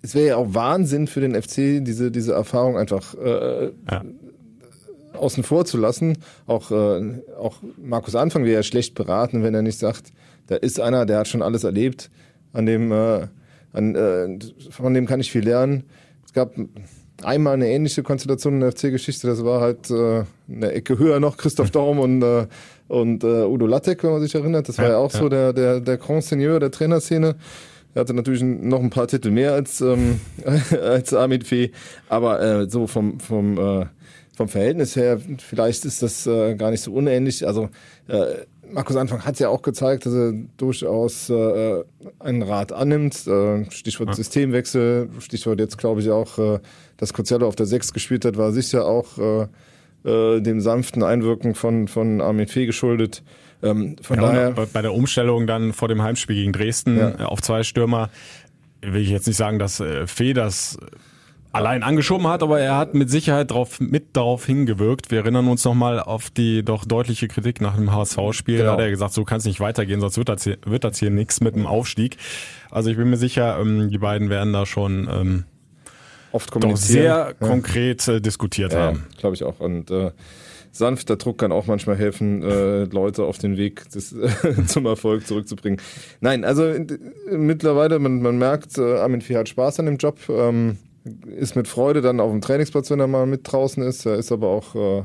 es 0.06 0.14
wäre 0.14 0.28
ja 0.28 0.36
auch 0.38 0.54
Wahnsinn 0.54 1.08
für 1.08 1.20
den 1.20 1.34
FC, 1.42 1.84
diese, 1.84 2.12
diese 2.12 2.34
Erfahrung 2.34 2.78
einfach 2.78 3.16
äh, 3.16 3.72
ja. 3.90 4.04
außen 5.14 5.44
vor 5.44 5.66
zu 5.66 5.78
lassen. 5.78 6.20
Auch, 6.46 6.72
äh, 6.72 7.22
auch 7.40 7.58
Markus 7.78 8.16
Anfang 8.16 8.44
wäre 8.44 8.56
ja 8.56 8.64
schlecht 8.64 8.94
beraten, 8.94 9.44
wenn 9.44 9.56
er 9.56 9.64
nicht 9.64 9.80
sagt, 9.80 10.12
da 10.48 10.56
ist 10.56 10.80
einer, 10.80 11.08
der 11.08 11.20
hat 11.20 11.28
schon 11.28 11.42
alles 11.42 11.64
erlebt, 11.64 12.12
an 12.54 12.68
dem, 12.68 12.92
äh, 12.92 13.28
an, 13.74 13.96
äh, 13.96 14.40
von 14.70 14.94
dem 14.94 15.08
kann 15.08 15.20
ich 15.20 15.32
viel 15.32 15.44
lernen. 15.44 15.84
Es 16.24 16.34
gab 16.34 16.54
einmal 17.24 17.56
eine 17.56 17.68
ähnliche 17.68 18.04
Konstellation 18.04 18.56
in 18.56 18.60
der 18.60 18.72
FC-Geschichte. 18.74 19.26
Das 19.26 19.44
war 19.44 19.60
halt 19.60 19.90
äh, 19.90 20.24
eine 20.48 20.72
Ecke 20.72 21.00
höher 21.00 21.20
noch, 21.20 21.38
Christoph 21.38 21.72
Daum 21.72 21.98
und, 21.98 22.22
äh, 22.22 22.46
und 22.88 23.24
äh, 23.24 23.44
Udo 23.46 23.66
Lattek, 23.66 24.04
wenn 24.04 24.12
man 24.12 24.22
sich 24.22 24.36
erinnert. 24.36 24.70
Das 24.70 24.78
war 24.78 24.86
ja, 24.86 24.92
ja 24.92 24.98
auch 24.98 25.12
ja. 25.12 25.20
so 25.20 25.30
der, 25.30 25.52
der, 25.52 25.80
der 25.80 25.98
Grand 25.98 26.24
Seigneur 26.24 26.60
der 26.60 26.70
Trainerszene. 26.70 27.36
Er 27.96 28.02
hatte 28.02 28.14
natürlich 28.14 28.44
noch 28.44 28.82
ein 28.82 28.90
paar 28.90 29.08
Titel 29.08 29.32
mehr 29.32 29.54
als, 29.54 29.80
ähm, 29.80 30.20
als 30.82 31.14
Armin 31.14 31.42
Fee, 31.42 31.72
aber 32.10 32.42
äh, 32.42 32.70
so 32.70 32.88
vom, 32.88 33.22
vom, 33.22 33.58
äh, 33.58 33.86
vom 34.36 34.50
Verhältnis 34.50 34.98
her, 34.98 35.20
vielleicht 35.40 35.86
ist 35.86 36.04
das 36.04 36.28
äh, 36.28 36.56
gar 36.56 36.72
nicht 36.72 36.82
so 36.82 36.92
unähnlich. 36.92 37.48
Also 37.48 37.70
äh, 38.10 38.44
Markus 38.70 38.98
Anfang 38.98 39.24
hat 39.24 39.40
ja 39.40 39.48
auch 39.48 39.62
gezeigt, 39.62 40.06
dass 40.06 40.14
er 40.14 40.34
durchaus 40.58 41.30
äh, 41.30 41.84
einen 42.20 42.42
Rat 42.42 42.74
annimmt. 42.74 43.26
Äh, 43.28 43.72
Stichwort 43.72 44.10
ja. 44.10 44.16
Systemwechsel, 44.16 45.10
Stichwort 45.20 45.60
jetzt 45.62 45.78
glaube 45.78 46.02
ich 46.02 46.10
auch, 46.12 46.38
äh, 46.38 46.60
dass 46.98 47.14
Cozello 47.14 47.48
auf 47.48 47.56
der 47.56 47.66
6 47.66 47.94
gespielt 47.94 48.26
hat, 48.26 48.36
war 48.36 48.52
sicher 48.52 48.86
auch 48.86 49.48
äh, 50.06 50.40
dem 50.42 50.62
sanften 50.62 51.04
Einwirken 51.04 51.56
von, 51.56 51.88
von 51.88 52.22
Armin 52.22 52.48
Fee 52.48 52.66
geschuldet. 52.66 53.24
Ähm, 53.64 53.96
von 54.02 54.18
ja, 54.18 54.22
daher 54.24 54.52
bei 54.52 54.82
der 54.82 54.94
Umstellung 54.94 55.48
dann 55.48 55.74
vor 55.74 55.88
dem 55.88 56.02
Heimspiel 56.02 56.36
gegen 56.36 56.52
Dresden 56.52 56.98
ja. 56.98 57.10
Äh, 57.20 57.24
auf 57.24 57.42
zwei 57.42 57.64
Stürmer 57.64 58.10
will 58.82 59.02
ich 59.02 59.10
jetzt 59.10 59.28
nicht 59.28 59.38
sagen, 59.38 59.60
dass 59.60 59.80
äh, 59.80 60.06
Fee 60.08 60.34
das 60.34 60.78
allein 61.56 61.84
angeschoben 61.84 62.28
hat, 62.28 62.44
aber 62.44 62.60
er 62.60 62.78
hat 62.78 62.94
mit 62.94 63.10
Sicherheit 63.10 63.52
drauf, 63.52 63.80
mit 63.80 64.18
darauf 64.18 64.46
hingewirkt. 64.46 65.10
Wir 65.10 65.20
erinnern 65.20 65.48
uns 65.48 65.64
nochmal 65.64 66.02
auf 66.02 66.30
die 66.30 66.64
doch 66.64 66.84
deutliche 66.84 67.30
Kritik 67.30 67.62
nach 67.62 67.78
dem 67.78 67.94
HSV-Spiel. 67.94 68.58
Genau. 68.58 68.72
Da 68.72 68.74
hat 68.74 68.82
er 68.82 68.90
gesagt, 68.90 69.14
so 69.14 69.24
kann 69.24 69.38
es 69.38 69.46
nicht 69.46 69.62
weitergehen, 69.62 70.02
sonst 70.02 70.18
wird 70.18 70.28
das 70.28 70.44
hier, 70.44 70.58
wird 70.66 70.84
das 70.84 71.00
hier 71.00 71.12
nichts 71.12 71.40
mit 71.40 71.56
dem 71.56 71.66
Aufstieg. 71.66 72.18
Also 72.72 72.90
ich 72.90 72.98
bin 72.98 73.10
mir 73.10 73.18
sicher, 73.18 73.58
ähm, 73.60 73.90
die 73.90 73.98
beiden 73.98 74.30
werden 74.30 74.52
da 74.52 74.66
schon 74.66 75.08
ähm, 75.10 75.46
oft 76.36 76.52
kommunizieren. 76.52 77.02
sehr 77.02 77.36
ja. 77.40 77.48
konkret 77.48 78.08
äh, 78.08 78.22
diskutiert 78.22 78.74
ja, 78.74 78.80
haben. 78.80 79.06
Glaube 79.18 79.36
ich 79.36 79.44
auch. 79.44 79.60
Und 79.60 79.90
äh, 79.90 80.12
sanfter 80.72 81.16
Druck 81.16 81.40
kann 81.40 81.52
auch 81.52 81.68
manchmal 81.68 81.96
helfen, 81.96 82.44
äh, 82.44 82.84
Leute 82.84 83.24
auf 83.24 83.38
den 83.38 83.58
Weg 83.58 83.90
des, 83.90 84.16
zum 84.68 84.86
Erfolg 84.86 85.26
zurückzubringen. 85.26 85.80
Nein, 86.20 86.44
also 86.44 86.66
äh, 86.66 86.86
mittlerweile, 87.32 88.00
man, 88.00 88.22
man 88.22 88.38
merkt, 88.38 88.78
äh, 88.78 88.98
Armin 88.98 89.22
Fee 89.22 89.38
hat 89.38 89.50
Spaß 89.50 89.80
an 89.80 89.86
dem 89.88 89.98
Job. 89.98 90.20
Ähm, 90.30 90.78
ist 91.38 91.56
mit 91.56 91.68
Freude 91.68 92.02
dann 92.02 92.20
auf 92.20 92.32
dem 92.32 92.42
Trainingsplatz, 92.42 92.90
wenn 92.90 93.00
er 93.00 93.08
mal 93.08 93.28
mit 93.28 93.42
draußen 93.44 93.84
ist. 93.84 94.06
Er 94.06 94.16
ist 94.16 94.32
aber 94.32 94.48
auch 94.48 94.76
äh, 94.76 95.04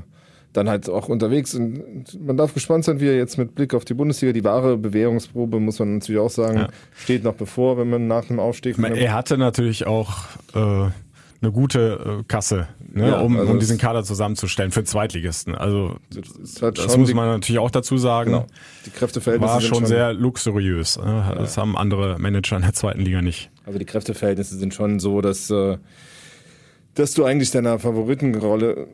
dann 0.53 0.69
halt 0.69 0.89
auch 0.89 1.09
unterwegs. 1.09 1.55
Und 1.55 2.19
man 2.25 2.37
darf 2.37 2.55
gespannt 2.55 2.85
sein, 2.85 3.01
wie 3.01 3.09
er 3.09 3.17
jetzt 3.17 3.39
mit 3.39 3.55
Blick 3.55 3.75
auf 3.75 3.85
die 3.85 3.95
Bundesliga, 3.95 4.33
die 4.33 4.45
wahre 4.45 4.77
Bewährungsprobe, 4.77 5.61
muss 5.61 5.79
man 5.79 5.95
natürlich 5.99 6.21
auch 6.21 6.31
sagen, 6.31 6.59
ja. 6.59 6.69
steht 6.97 7.23
noch 7.23 7.35
bevor, 7.35 7.79
wenn 7.79 7.91
man 7.91 8.07
nach 8.07 8.25
dem 8.25 8.41
Aufstieg. 8.41 8.79
Meine, 8.79 8.99
er 8.99 9.15
hatte 9.15 9.39
natürlich 9.39 9.87
auch 9.87 10.25
äh, 10.55 10.89
eine 11.43 11.53
gute 11.53 12.21
äh, 12.21 12.25
Kasse, 12.29 12.69
ne, 12.93 13.09
ja, 13.09 13.21
um, 13.21 13.37
also 13.39 13.53
um 13.53 13.59
diesen 13.59 13.79
Kader 13.79 14.05
zusammenzustellen 14.05 14.73
für 14.73 14.85
Zweitligisten. 14.85 15.55
Also 15.55 15.97
das, 16.11 16.61
halt 16.61 16.79
das 16.79 16.97
muss 16.99 17.09
die, 17.09 17.15
man 17.15 17.29
natürlich 17.29 17.59
auch 17.59 17.71
dazu 17.71 17.97
sagen. 17.97 18.33
Genau. 18.33 18.47
Die 18.87 18.91
Kräfteverhältnisse 18.91 19.53
war 19.55 19.61
schon, 19.61 19.79
schon 19.79 19.87
sehr 19.87 20.13
luxuriös. 20.13 20.99
Ne? 20.99 21.35
Das 21.37 21.57
ja. 21.57 21.63
haben 21.63 21.77
andere 21.77 22.19
Manager 22.19 22.57
in 22.57 22.63
der 22.63 22.75
zweiten 22.75 23.01
Liga 23.01 23.23
nicht. 23.23 23.51
Also 23.65 23.79
die 23.79 23.87
Kräfteverhältnisse 23.87 24.59
sind 24.59 24.75
schon 24.75 25.01
so, 25.01 25.21
dass 25.21 25.51
äh, 25.51 25.79
dass 26.95 27.15
du 27.15 27.25
eigentlich 27.25 27.51
deiner 27.51 27.79
Favoritenrolle 27.79 28.89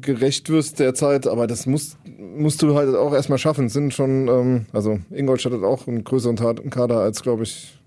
gerecht 0.00 0.50
wirst 0.50 0.78
derzeit, 0.78 1.26
aber 1.26 1.46
das 1.46 1.66
musst, 1.66 1.98
musst 2.18 2.62
du 2.62 2.74
halt 2.74 2.94
auch 2.94 3.12
erstmal 3.12 3.38
schaffen. 3.38 3.66
Es 3.66 3.72
sind 3.72 3.94
schon, 3.94 4.28
ähm, 4.28 4.66
also 4.72 5.00
Ingolstadt 5.10 5.54
hat 5.54 5.62
auch 5.62 5.86
einen 5.86 6.04
größeren 6.04 6.36
Kader 6.36 6.98
als, 6.98 7.22
glaube 7.22 7.44
ich, 7.44 7.78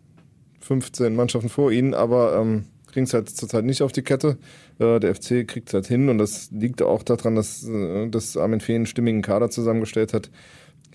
15 0.61 1.15
Mannschaften 1.15 1.49
vor 1.49 1.71
ihnen, 1.71 1.93
aber 1.93 2.37
ähm, 2.37 2.65
kriegen 2.93 3.05
es 3.05 3.13
halt 3.13 3.29
zurzeit 3.29 3.65
nicht 3.65 3.81
auf 3.81 3.91
die 3.91 4.03
Kette. 4.03 4.37
Äh, 4.79 4.99
der 4.99 5.15
FC 5.15 5.47
kriegt 5.47 5.67
es 5.67 5.73
halt 5.73 5.87
hin 5.87 6.09
und 6.09 6.19
das 6.19 6.51
liegt 6.51 6.81
auch 6.81 7.03
daran, 7.03 7.35
dass, 7.35 7.67
äh, 7.67 8.07
dass 8.07 8.37
Armin 8.37 8.61
Fee 8.61 8.75
einen 8.75 8.85
stimmigen 8.85 9.21
Kader 9.21 9.49
zusammengestellt 9.49 10.13
hat. 10.13 10.29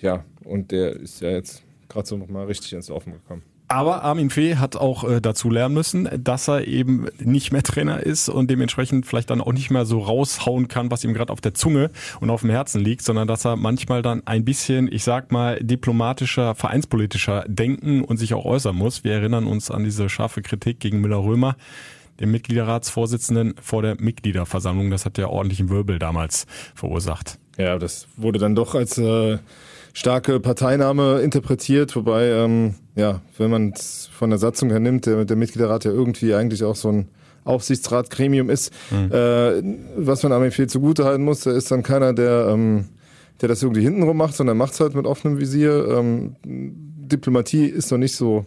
Ja, 0.00 0.24
und 0.44 0.70
der 0.70 0.94
ist 0.94 1.20
ja 1.20 1.30
jetzt 1.30 1.62
gerade 1.88 2.06
so 2.06 2.16
nochmal 2.16 2.46
richtig 2.46 2.72
ins 2.72 2.88
Laufen 2.88 3.12
gekommen. 3.12 3.42
Aber 3.68 4.02
Armin 4.02 4.30
Fee 4.30 4.56
hat 4.56 4.76
auch 4.76 5.04
äh, 5.04 5.20
dazu 5.20 5.50
lernen 5.50 5.74
müssen, 5.74 6.08
dass 6.16 6.48
er 6.48 6.66
eben 6.66 7.06
nicht 7.18 7.52
mehr 7.52 7.62
Trainer 7.68 8.00
ist 8.00 8.30
und 8.30 8.50
dementsprechend 8.50 9.04
vielleicht 9.04 9.28
dann 9.28 9.42
auch 9.42 9.52
nicht 9.52 9.70
mehr 9.70 9.84
so 9.84 10.00
raushauen 10.00 10.68
kann, 10.68 10.90
was 10.90 11.04
ihm 11.04 11.12
gerade 11.12 11.30
auf 11.32 11.42
der 11.42 11.52
Zunge 11.52 11.90
und 12.20 12.30
auf 12.30 12.40
dem 12.40 12.50
Herzen 12.50 12.80
liegt, 12.82 13.02
sondern 13.02 13.28
dass 13.28 13.44
er 13.44 13.56
manchmal 13.56 14.00
dann 14.00 14.26
ein 14.26 14.44
bisschen, 14.44 14.90
ich 14.90 15.04
sag 15.04 15.32
mal, 15.32 15.58
diplomatischer, 15.60 16.54
vereinspolitischer 16.54 17.44
denken 17.46 18.02
und 18.02 18.16
sich 18.16 18.32
auch 18.32 18.46
äußern 18.46 18.74
muss. 18.74 19.04
Wir 19.04 19.12
erinnern 19.12 19.46
uns 19.46 19.70
an 19.70 19.84
diese 19.84 20.08
scharfe 20.08 20.40
Kritik 20.40 20.80
gegen 20.80 21.02
Müller-Römer, 21.02 21.56
dem 22.20 22.30
Mitgliederratsvorsitzenden 22.30 23.54
vor 23.60 23.82
der 23.82 24.00
Mitgliederversammlung. 24.00 24.90
Das 24.90 25.04
hat 25.04 25.18
ja 25.18 25.28
ordentlichen 25.28 25.68
Wirbel 25.68 25.98
damals 25.98 26.46
verursacht. 26.74 27.38
Ja, 27.58 27.78
das 27.78 28.08
wurde 28.16 28.38
dann 28.38 28.54
doch 28.54 28.74
als 28.74 28.96
äh 28.96 29.38
starke 29.92 30.40
Parteinahme 30.40 31.20
interpretiert, 31.20 31.94
wobei, 31.96 32.26
ähm, 32.28 32.74
ja, 32.94 33.22
wenn 33.36 33.50
man 33.50 33.72
es 33.74 34.08
von 34.12 34.30
der 34.30 34.38
Satzung 34.38 34.70
her 34.70 34.80
nimmt, 34.80 35.06
der, 35.06 35.24
der 35.24 35.36
Mitgliederrat 35.36 35.84
ja 35.84 35.90
irgendwie 35.90 36.34
eigentlich 36.34 36.64
auch 36.64 36.76
so 36.76 36.90
ein 36.90 37.08
Aufsichtsratgremium 37.44 38.50
ist, 38.50 38.72
mhm. 38.90 39.10
äh, 39.10 39.62
was 39.96 40.22
man 40.22 40.32
aber 40.32 40.50
viel 40.50 40.66
zugute 40.66 41.04
halten 41.04 41.24
muss, 41.24 41.40
der 41.40 41.54
ist 41.54 41.70
dann 41.70 41.82
keiner, 41.82 42.12
der, 42.12 42.48
ähm, 42.50 42.86
der 43.40 43.48
das 43.48 43.62
irgendwie 43.62 43.82
hintenrum 43.82 44.16
macht, 44.16 44.34
sondern 44.34 44.56
macht 44.56 44.74
es 44.74 44.80
halt 44.80 44.94
mit 44.94 45.06
offenem 45.06 45.38
Visier. 45.38 45.88
Ähm, 45.88 46.36
Diplomatie 46.44 47.66
ist 47.66 47.90
noch 47.90 47.98
nicht 47.98 48.14
so 48.14 48.44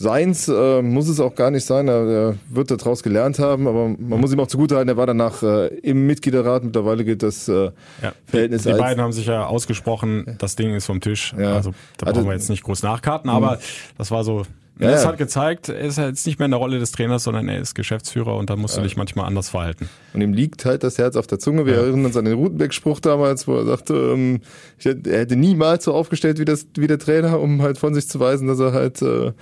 Seins 0.00 0.46
äh, 0.46 0.80
muss 0.80 1.08
es 1.08 1.18
auch 1.18 1.34
gar 1.34 1.50
nicht 1.50 1.64
sein. 1.64 1.88
Er, 1.88 2.06
er 2.06 2.34
wird 2.48 2.70
daraus 2.70 3.02
gelernt 3.02 3.40
haben, 3.40 3.66
aber 3.66 3.88
man 3.88 4.20
muss 4.20 4.32
ihm 4.32 4.38
auch 4.38 4.46
zugutehalten, 4.46 4.88
er 4.88 4.96
war 4.96 5.06
danach 5.06 5.42
äh, 5.42 5.66
im 5.78 6.06
Mitgliederrat. 6.06 6.62
Mittlerweile 6.62 7.04
gilt 7.04 7.24
das 7.24 7.48
äh, 7.48 7.72
ja. 8.00 8.12
Verhältnis. 8.26 8.62
Die, 8.62 8.72
die 8.72 8.78
beiden 8.78 9.02
haben 9.02 9.12
sich 9.12 9.26
ja 9.26 9.46
ausgesprochen, 9.46 10.36
das 10.38 10.54
Ding 10.54 10.72
ist 10.72 10.86
vom 10.86 11.00
Tisch. 11.00 11.34
Ja. 11.36 11.54
Also 11.54 11.72
da 11.96 12.12
brauchen 12.12 12.26
wir 12.26 12.32
jetzt 12.32 12.48
nicht 12.48 12.62
groß 12.62 12.84
nachkarten, 12.84 13.28
aber 13.28 13.56
mhm. 13.56 13.60
das 13.98 14.12
war 14.12 14.22
so 14.22 14.44
ja, 14.80 14.92
das 14.92 15.04
hat 15.04 15.18
gezeigt, 15.18 15.68
er 15.68 15.80
ist 15.80 15.98
jetzt 15.98 16.24
nicht 16.24 16.38
mehr 16.38 16.44
in 16.44 16.52
der 16.52 16.60
Rolle 16.60 16.78
des 16.78 16.92
Trainers, 16.92 17.24
sondern 17.24 17.48
er 17.48 17.60
ist 17.60 17.74
Geschäftsführer 17.74 18.36
und 18.36 18.48
da 18.48 18.54
musst 18.54 18.76
du 18.76 18.80
dich 18.80 18.96
manchmal 18.96 19.26
anders 19.26 19.48
verhalten. 19.48 19.88
Und 20.14 20.20
ihm 20.20 20.32
liegt 20.32 20.64
halt 20.64 20.84
das 20.84 20.98
Herz 20.98 21.16
auf 21.16 21.26
der 21.26 21.40
Zunge. 21.40 21.66
Wir 21.66 21.74
ja. 21.74 21.80
erinnern 21.80 22.04
uns 22.04 22.16
an 22.16 22.24
den 22.24 22.34
Rutenbeck-Spruch 22.34 23.00
damals, 23.00 23.48
wo 23.48 23.56
er 23.56 23.64
sagte, 23.64 23.94
ähm, 23.94 24.40
er 24.84 25.18
hätte 25.18 25.34
niemals 25.34 25.84
so 25.84 25.94
aufgestellt 25.94 26.38
wie, 26.38 26.44
das, 26.44 26.68
wie 26.76 26.86
der 26.86 27.00
Trainer, 27.00 27.40
um 27.40 27.60
halt 27.60 27.78
von 27.78 27.92
sich 27.92 28.08
zu 28.08 28.20
weisen, 28.20 28.46
dass 28.46 28.60
er 28.60 28.72
halt 28.72 29.02
äh, 29.02 29.32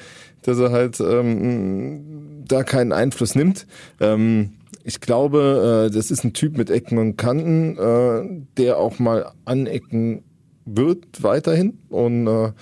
dass 0.46 0.58
er 0.58 0.70
halt 0.70 1.00
ähm, 1.00 2.44
da 2.46 2.62
keinen 2.62 2.92
Einfluss 2.92 3.34
nimmt. 3.34 3.66
Ähm, 4.00 4.52
ich 4.84 5.00
glaube, 5.00 5.88
äh, 5.88 5.94
das 5.94 6.10
ist 6.10 6.24
ein 6.24 6.32
Typ 6.32 6.56
mit 6.56 6.70
Ecken 6.70 6.98
und 6.98 7.16
Kanten, 7.16 7.76
äh, 7.76 8.44
der 8.56 8.78
auch 8.78 8.98
mal 9.00 9.32
anecken 9.44 10.22
wird 10.64 11.22
weiterhin. 11.22 11.78
Und 11.88 12.28
äh, 12.28 12.52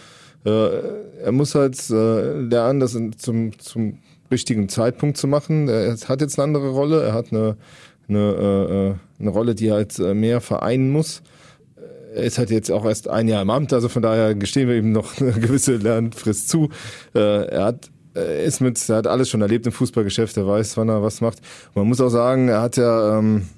äh, 0.47 0.83
er 1.23 1.33
muss 1.33 1.55
halt 1.55 1.79
äh, 1.91 2.33
lernen, 2.41 2.81
das 2.81 2.97
zum, 3.19 3.59
zum 3.59 3.99
richtigen 4.31 4.71
Zeitpunkt 4.71 5.19
zu 5.19 5.29
machen. 5.29 5.69
Er 5.69 5.97
hat 6.09 6.23
jetzt 6.23 6.39
eine 6.39 6.45
andere 6.45 6.71
Rolle. 6.71 7.03
Er 7.03 7.13
hat 7.13 7.33
eine, 7.33 7.57
eine, 8.09 8.97
äh, 9.19 9.21
eine 9.21 9.31
Rolle, 9.31 9.55
die 9.55 9.71
halt 9.71 9.99
mehr 9.99 10.41
vereinen 10.41 10.91
muss 10.91 11.23
ist 12.23 12.39
halt 12.39 12.51
jetzt 12.51 12.71
auch 12.71 12.85
erst 12.85 13.09
ein 13.09 13.29
Jahr 13.29 13.43
im 13.43 13.51
Amt, 13.51 13.73
also 13.73 13.89
von 13.89 14.03
daher 14.03 14.35
gestehen 14.35 14.69
wir 14.69 14.77
ihm 14.77 14.93
noch 14.93 15.17
eine 15.21 15.33
gewisse 15.33 15.77
Lernfrist 15.77 16.49
zu. 16.49 16.69
Äh, 17.15 17.47
er 17.47 17.65
hat 17.65 17.91
er 18.15 18.45
ist 18.45 18.61
mit, 18.61 18.89
er 18.89 18.97
hat 18.97 19.07
alles 19.09 19.29
schon 19.29 19.43
erlebt 19.43 19.67
im 19.67 19.73
Fußballgeschäft, 19.73 20.37
er 20.37 20.47
weiß, 20.47 20.77
wann 20.77 20.89
er 20.89 21.03
was 21.03 21.21
macht. 21.21 21.41
Man 21.75 21.89
muss 21.89 22.01
auch 22.01 22.11
sagen, 22.11 22.47
er 22.49 22.63
hat 22.63 22.77
ja 22.77 23.19
ähm, 23.19 23.49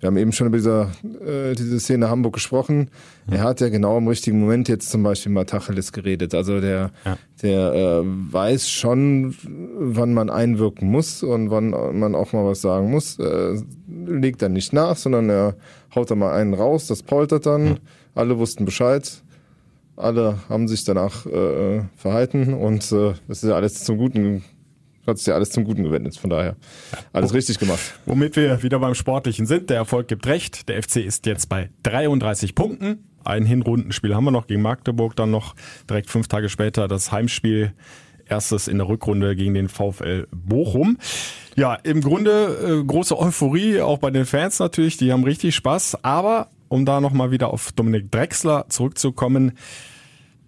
wir 0.00 0.08
haben 0.08 0.16
eben 0.18 0.32
schon 0.32 0.48
über 0.48 0.58
diese, 0.58 0.88
äh, 1.24 1.54
diese 1.54 1.80
Szene 1.80 2.10
Hamburg 2.10 2.34
gesprochen. 2.34 2.90
Er 3.30 3.42
hat 3.42 3.60
ja 3.62 3.70
genau 3.70 3.96
im 3.96 4.06
richtigen 4.06 4.40
Moment 4.40 4.68
jetzt 4.68 4.90
zum 4.90 5.02
Beispiel 5.02 5.32
mal 5.32 5.46
Tacheles 5.46 5.90
geredet. 5.92 6.34
Also 6.34 6.60
der, 6.60 6.90
Ja. 7.04 7.18
der 7.42 7.72
äh, 7.72 8.02
weiß 8.04 8.68
schon, 8.68 9.34
wann 9.78 10.12
man 10.12 10.28
einwirken 10.28 10.90
muss 10.90 11.22
und 11.22 11.50
wann 11.50 11.70
man 11.98 12.14
auch 12.14 12.32
mal 12.34 12.44
was 12.44 12.60
sagen 12.60 12.90
muss. 12.90 13.18
Äh, 13.18 13.62
legt 14.06 14.42
dann 14.42 14.52
nicht 14.52 14.72
nach, 14.72 14.96
sondern 14.96 15.28
er 15.30 15.56
haut 15.94 16.10
da 16.10 16.14
mal 16.14 16.32
einen 16.32 16.54
raus, 16.54 16.86
das 16.86 17.02
poltert 17.02 17.46
dann. 17.46 17.78
Alle 18.14 18.38
wussten 18.38 18.64
Bescheid. 18.64 19.22
Alle 19.96 20.38
haben 20.48 20.68
sich 20.68 20.84
danach 20.84 21.26
äh, 21.26 21.82
verhalten 21.96 22.52
und 22.54 22.92
äh, 22.92 23.14
das 23.28 23.42
ist 23.42 23.48
ja 23.48 23.54
alles 23.54 23.82
zum 23.82 23.96
Guten, 23.96 24.44
hat 25.06 25.16
sich 25.18 25.28
ja 25.28 25.34
alles 25.34 25.50
zum 25.50 25.64
Guten 25.64 25.84
gewendet. 25.84 26.16
Von 26.16 26.30
daher 26.30 26.56
alles 27.12 27.32
richtig 27.32 27.58
gemacht. 27.58 27.80
Womit 28.04 28.36
wir 28.36 28.62
wieder 28.62 28.78
beim 28.78 28.94
Sportlichen 28.94 29.46
sind. 29.46 29.70
Der 29.70 29.78
Erfolg 29.78 30.08
gibt 30.08 30.26
recht. 30.26 30.68
Der 30.68 30.82
FC 30.82 30.96
ist 30.96 31.24
jetzt 31.24 31.48
bei 31.48 31.70
33 31.84 32.54
Punkten. 32.54 33.06
Ein 33.24 33.44
Hinrundenspiel 33.44 34.14
haben 34.14 34.24
wir 34.24 34.30
noch 34.30 34.46
gegen 34.46 34.62
Magdeburg, 34.62 35.16
dann 35.16 35.32
noch 35.32 35.56
direkt 35.90 36.10
fünf 36.10 36.28
Tage 36.28 36.48
später 36.48 36.86
das 36.86 37.10
Heimspiel. 37.10 37.72
Erstes 38.28 38.68
in 38.68 38.78
der 38.78 38.88
Rückrunde 38.88 39.36
gegen 39.36 39.54
den 39.54 39.68
VfL 39.68 40.26
Bochum. 40.30 40.98
Ja, 41.56 41.74
im 41.74 42.00
Grunde 42.00 42.80
äh, 42.80 42.84
große 42.84 43.18
Euphorie, 43.18 43.80
auch 43.80 43.98
bei 43.98 44.10
den 44.10 44.26
Fans 44.26 44.58
natürlich, 44.58 44.96
die 44.96 45.12
haben 45.12 45.24
richtig 45.24 45.54
Spaß. 45.54 46.04
Aber 46.04 46.48
um 46.68 46.84
da 46.84 47.00
nochmal 47.00 47.30
wieder 47.30 47.52
auf 47.52 47.72
Dominik 47.72 48.10
Drexler 48.10 48.66
zurückzukommen, 48.68 49.52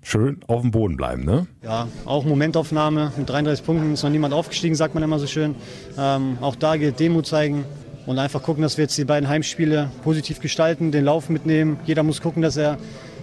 schön 0.03 0.41
auf 0.47 0.63
dem 0.63 0.71
Boden 0.71 0.97
bleiben, 0.97 1.25
ne? 1.25 1.47
Ja, 1.63 1.89
auch 2.05 2.25
Momentaufnahme. 2.25 3.13
Mit 3.17 3.29
33 3.29 3.65
Punkten 3.65 3.95
ist 3.95 4.03
noch 4.03 4.11
niemand 4.11 4.35
aufgestiegen, 4.35 4.75
sagt 4.75 4.95
man 4.95 5.03
immer 5.03 5.19
so 5.19 5.27
schön. 5.27 5.55
Ähm, 5.99 6.39
auch 6.41 6.57
da 6.57 6.77
gilt 6.77 6.99
Demut 7.01 7.27
zeigen 7.27 7.65
und 8.07 8.19
einfach 8.19 8.43
gucken, 8.43 8.63
dass 8.63 8.77
wir 8.77 8.85
jetzt 8.85 8.97
die 8.97 9.05
beiden 9.05 9.29
Heimspiele 9.29 9.91
positiv 10.03 10.41
gestalten, 10.41 10.93
den 10.93 11.05
Lauf 11.05 11.29
mitnehmen. 11.29 11.79
Jeder 11.85 12.03
muss 12.03 12.21
gucken, 12.21 12.43
dass 12.43 12.57
er 12.57 12.79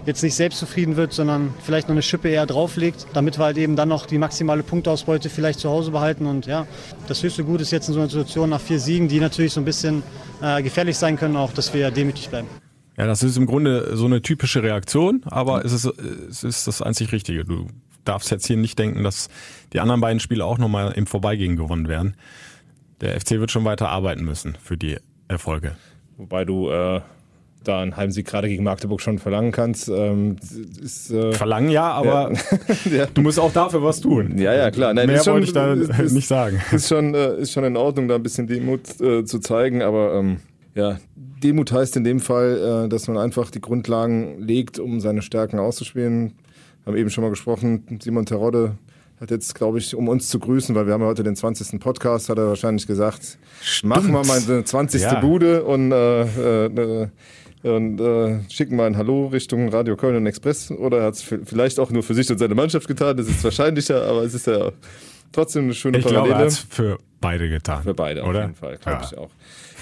jetzt 0.05 0.23
nicht 0.23 0.35
selbst 0.35 0.59
zufrieden 0.59 0.95
wird, 0.95 1.13
sondern 1.13 1.53
vielleicht 1.63 1.87
noch 1.87 1.93
eine 1.93 2.01
Schippe 2.01 2.29
eher 2.29 2.45
drauflegt, 2.45 3.07
damit 3.13 3.37
wir 3.39 3.45
halt 3.45 3.57
eben 3.57 3.75
dann 3.75 3.89
noch 3.89 4.05
die 4.05 4.17
maximale 4.17 4.63
Punktausbeute 4.63 5.29
vielleicht 5.29 5.59
zu 5.59 5.69
Hause 5.69 5.91
behalten. 5.91 6.25
Und 6.25 6.45
ja, 6.45 6.67
das 7.07 7.23
höchste 7.23 7.43
Gut 7.43 7.61
ist 7.61 7.71
jetzt 7.71 7.87
in 7.87 7.93
so 7.93 7.99
einer 7.99 8.09
Situation 8.09 8.49
nach 8.49 8.61
vier 8.61 8.79
Siegen, 8.79 9.07
die 9.07 9.19
natürlich 9.19 9.53
so 9.53 9.61
ein 9.61 9.65
bisschen 9.65 10.03
äh, 10.41 10.61
gefährlich 10.61 10.97
sein 10.97 11.17
können, 11.17 11.35
auch, 11.35 11.53
dass 11.53 11.73
wir 11.73 11.91
demütig 11.91 12.29
bleiben. 12.29 12.47
Ja, 12.97 13.05
das 13.05 13.23
ist 13.23 13.35
im 13.37 13.45
Grunde 13.45 13.97
so 13.97 14.05
eine 14.05 14.21
typische 14.21 14.63
Reaktion, 14.63 15.21
aber 15.25 15.65
es 15.65 15.73
ist, 15.73 15.85
es 15.85 16.43
ist 16.43 16.67
das 16.67 16.81
einzig 16.81 17.11
Richtige. 17.11 17.43
Du 17.43 17.67
darfst 18.05 18.31
jetzt 18.31 18.47
hier 18.47 18.57
nicht 18.57 18.79
denken, 18.79 19.03
dass 19.03 19.27
die 19.73 19.81
anderen 19.81 19.99
beiden 19.99 20.19
Spiele 20.19 20.45
auch 20.45 20.57
nochmal 20.57 20.93
im 20.93 21.05
Vorbeigehen 21.05 21.57
gewonnen 21.57 21.89
werden. 21.89 22.15
Der 23.01 23.19
FC 23.19 23.31
wird 23.31 23.51
schon 23.51 23.65
weiter 23.65 23.89
arbeiten 23.89 24.23
müssen 24.23 24.55
für 24.63 24.77
die 24.77 24.97
Erfolge. 25.27 25.75
Wobei 26.17 26.45
du 26.45 26.69
äh, 26.69 27.01
da 27.67 27.81
einen 27.81 27.97
Heimsieg 27.97 28.25
gerade 28.25 28.47
gegen 28.47 28.63
Magdeburg 28.63 29.01
schon 29.01 29.19
verlangen 29.19 29.51
kannst. 29.51 29.89
Ähm, 29.89 30.37
ist, 30.81 31.11
äh, 31.11 31.33
Verlangen 31.33 31.69
ja, 31.69 31.91
aber 31.91 32.31
ja. 32.85 33.05
du 33.13 33.21
musst 33.21 33.39
auch 33.39 33.51
dafür 33.51 33.83
was 33.83 34.01
tun. 34.01 34.37
Ja, 34.37 34.53
ja, 34.53 34.71
klar. 34.71 34.93
Nein, 34.93 35.07
Mehr 35.07 35.23
schon, 35.23 35.33
wollte 35.33 35.47
ich 35.47 35.53
da 35.53 35.73
ist, 35.73 36.13
nicht 36.13 36.27
sagen. 36.27 36.61
Ist 36.71 36.87
schon, 36.87 37.13
äh, 37.13 37.37
ist 37.37 37.51
schon 37.51 37.63
in 37.63 37.77
Ordnung, 37.77 38.07
da 38.07 38.15
ein 38.15 38.23
bisschen 38.23 38.47
Demut 38.47 38.99
äh, 39.01 39.25
zu 39.25 39.39
zeigen, 39.39 39.81
aber 39.81 40.15
ähm, 40.15 40.37
ja, 40.73 40.97
Demut 41.15 41.71
heißt 41.71 41.95
in 41.97 42.03
dem 42.03 42.19
Fall, 42.19 42.85
äh, 42.85 42.89
dass 42.89 43.07
man 43.07 43.17
einfach 43.17 43.51
die 43.51 43.61
Grundlagen 43.61 44.41
legt, 44.41 44.79
um 44.79 44.99
seine 44.99 45.21
Stärken 45.21 45.59
auszuspielen. 45.59 46.33
Haben 46.85 46.97
eben 46.97 47.09
schon 47.09 47.23
mal 47.23 47.29
gesprochen, 47.29 47.99
Simon 48.01 48.25
Terodde 48.25 48.77
hat 49.19 49.31
jetzt, 49.31 49.55
glaube 49.55 49.77
ich, 49.77 49.95
um 49.95 50.07
uns 50.09 50.27
zu 50.27 50.39
grüßen, 50.39 50.75
weil 50.75 50.87
wir 50.87 50.93
haben 50.93 51.01
ja 51.01 51.07
heute 51.07 51.23
den 51.23 51.35
20. 51.35 51.79
Podcast, 51.79 52.29
hat 52.29 52.37
er 52.37 52.47
wahrscheinlich 52.47 52.85
gesagt, 52.85 53.37
machen 53.83 54.11
wir 54.11 54.25
mal 54.25 54.39
eine 54.45 54.63
20. 54.63 55.01
Ja. 55.01 55.19
Bude 55.21 55.63
und, 55.63 55.91
äh, 55.91 56.65
äh, 56.67 57.07
und 57.69 57.99
äh, 57.99 58.39
schicken 58.49 58.75
mal 58.75 58.85
ein 58.87 58.97
Hallo 58.97 59.27
Richtung 59.27 59.69
Radio 59.69 59.95
Köln 59.95 60.15
und 60.15 60.25
Express. 60.27 60.71
Oder 60.71 60.99
er 60.99 61.03
hat 61.05 61.15
es 61.15 61.21
vielleicht 61.21 61.79
auch 61.79 61.91
nur 61.91 62.03
für 62.03 62.13
sich 62.13 62.29
und 62.31 62.37
seine 62.37 62.55
Mannschaft 62.55 62.87
getan, 62.87 63.17
das 63.17 63.27
ist 63.27 63.43
wahrscheinlicher, 63.43 64.03
aber 64.07 64.23
es 64.23 64.33
ist 64.33 64.47
ja 64.47 64.71
trotzdem 65.31 65.65
eine 65.65 65.73
schöne 65.73 65.97
Ich 65.97 66.05
glaube, 66.05 66.29
Parallele. 66.29 66.35
er 66.35 66.45
hat 66.45 66.51
es 66.51 66.59
für 66.59 66.97
beide 67.21 67.49
getan. 67.49 67.83
Für 67.83 67.93
beide 67.93 68.23
auf 68.23 68.29
oder? 68.29 68.41
jeden 68.41 68.55
Fall, 68.55 68.77
glaube 68.77 68.99
Ja. 69.01 69.07
ich 69.11 69.17
auch. 69.17 69.29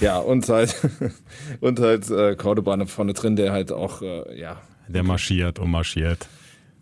Ja, 0.02 0.18
und 0.20 0.48
halt, 0.50 0.76
und 1.60 1.80
halt 1.80 2.10
äh, 2.10 2.36
Cordoba 2.36 2.86
vorne 2.86 3.14
drin, 3.14 3.36
der 3.36 3.52
halt 3.52 3.72
auch, 3.72 4.02
äh, 4.02 4.40
ja, 4.40 4.62
Der 4.88 5.04
marschiert 5.04 5.60
und 5.60 5.70
marschiert. 5.70 6.28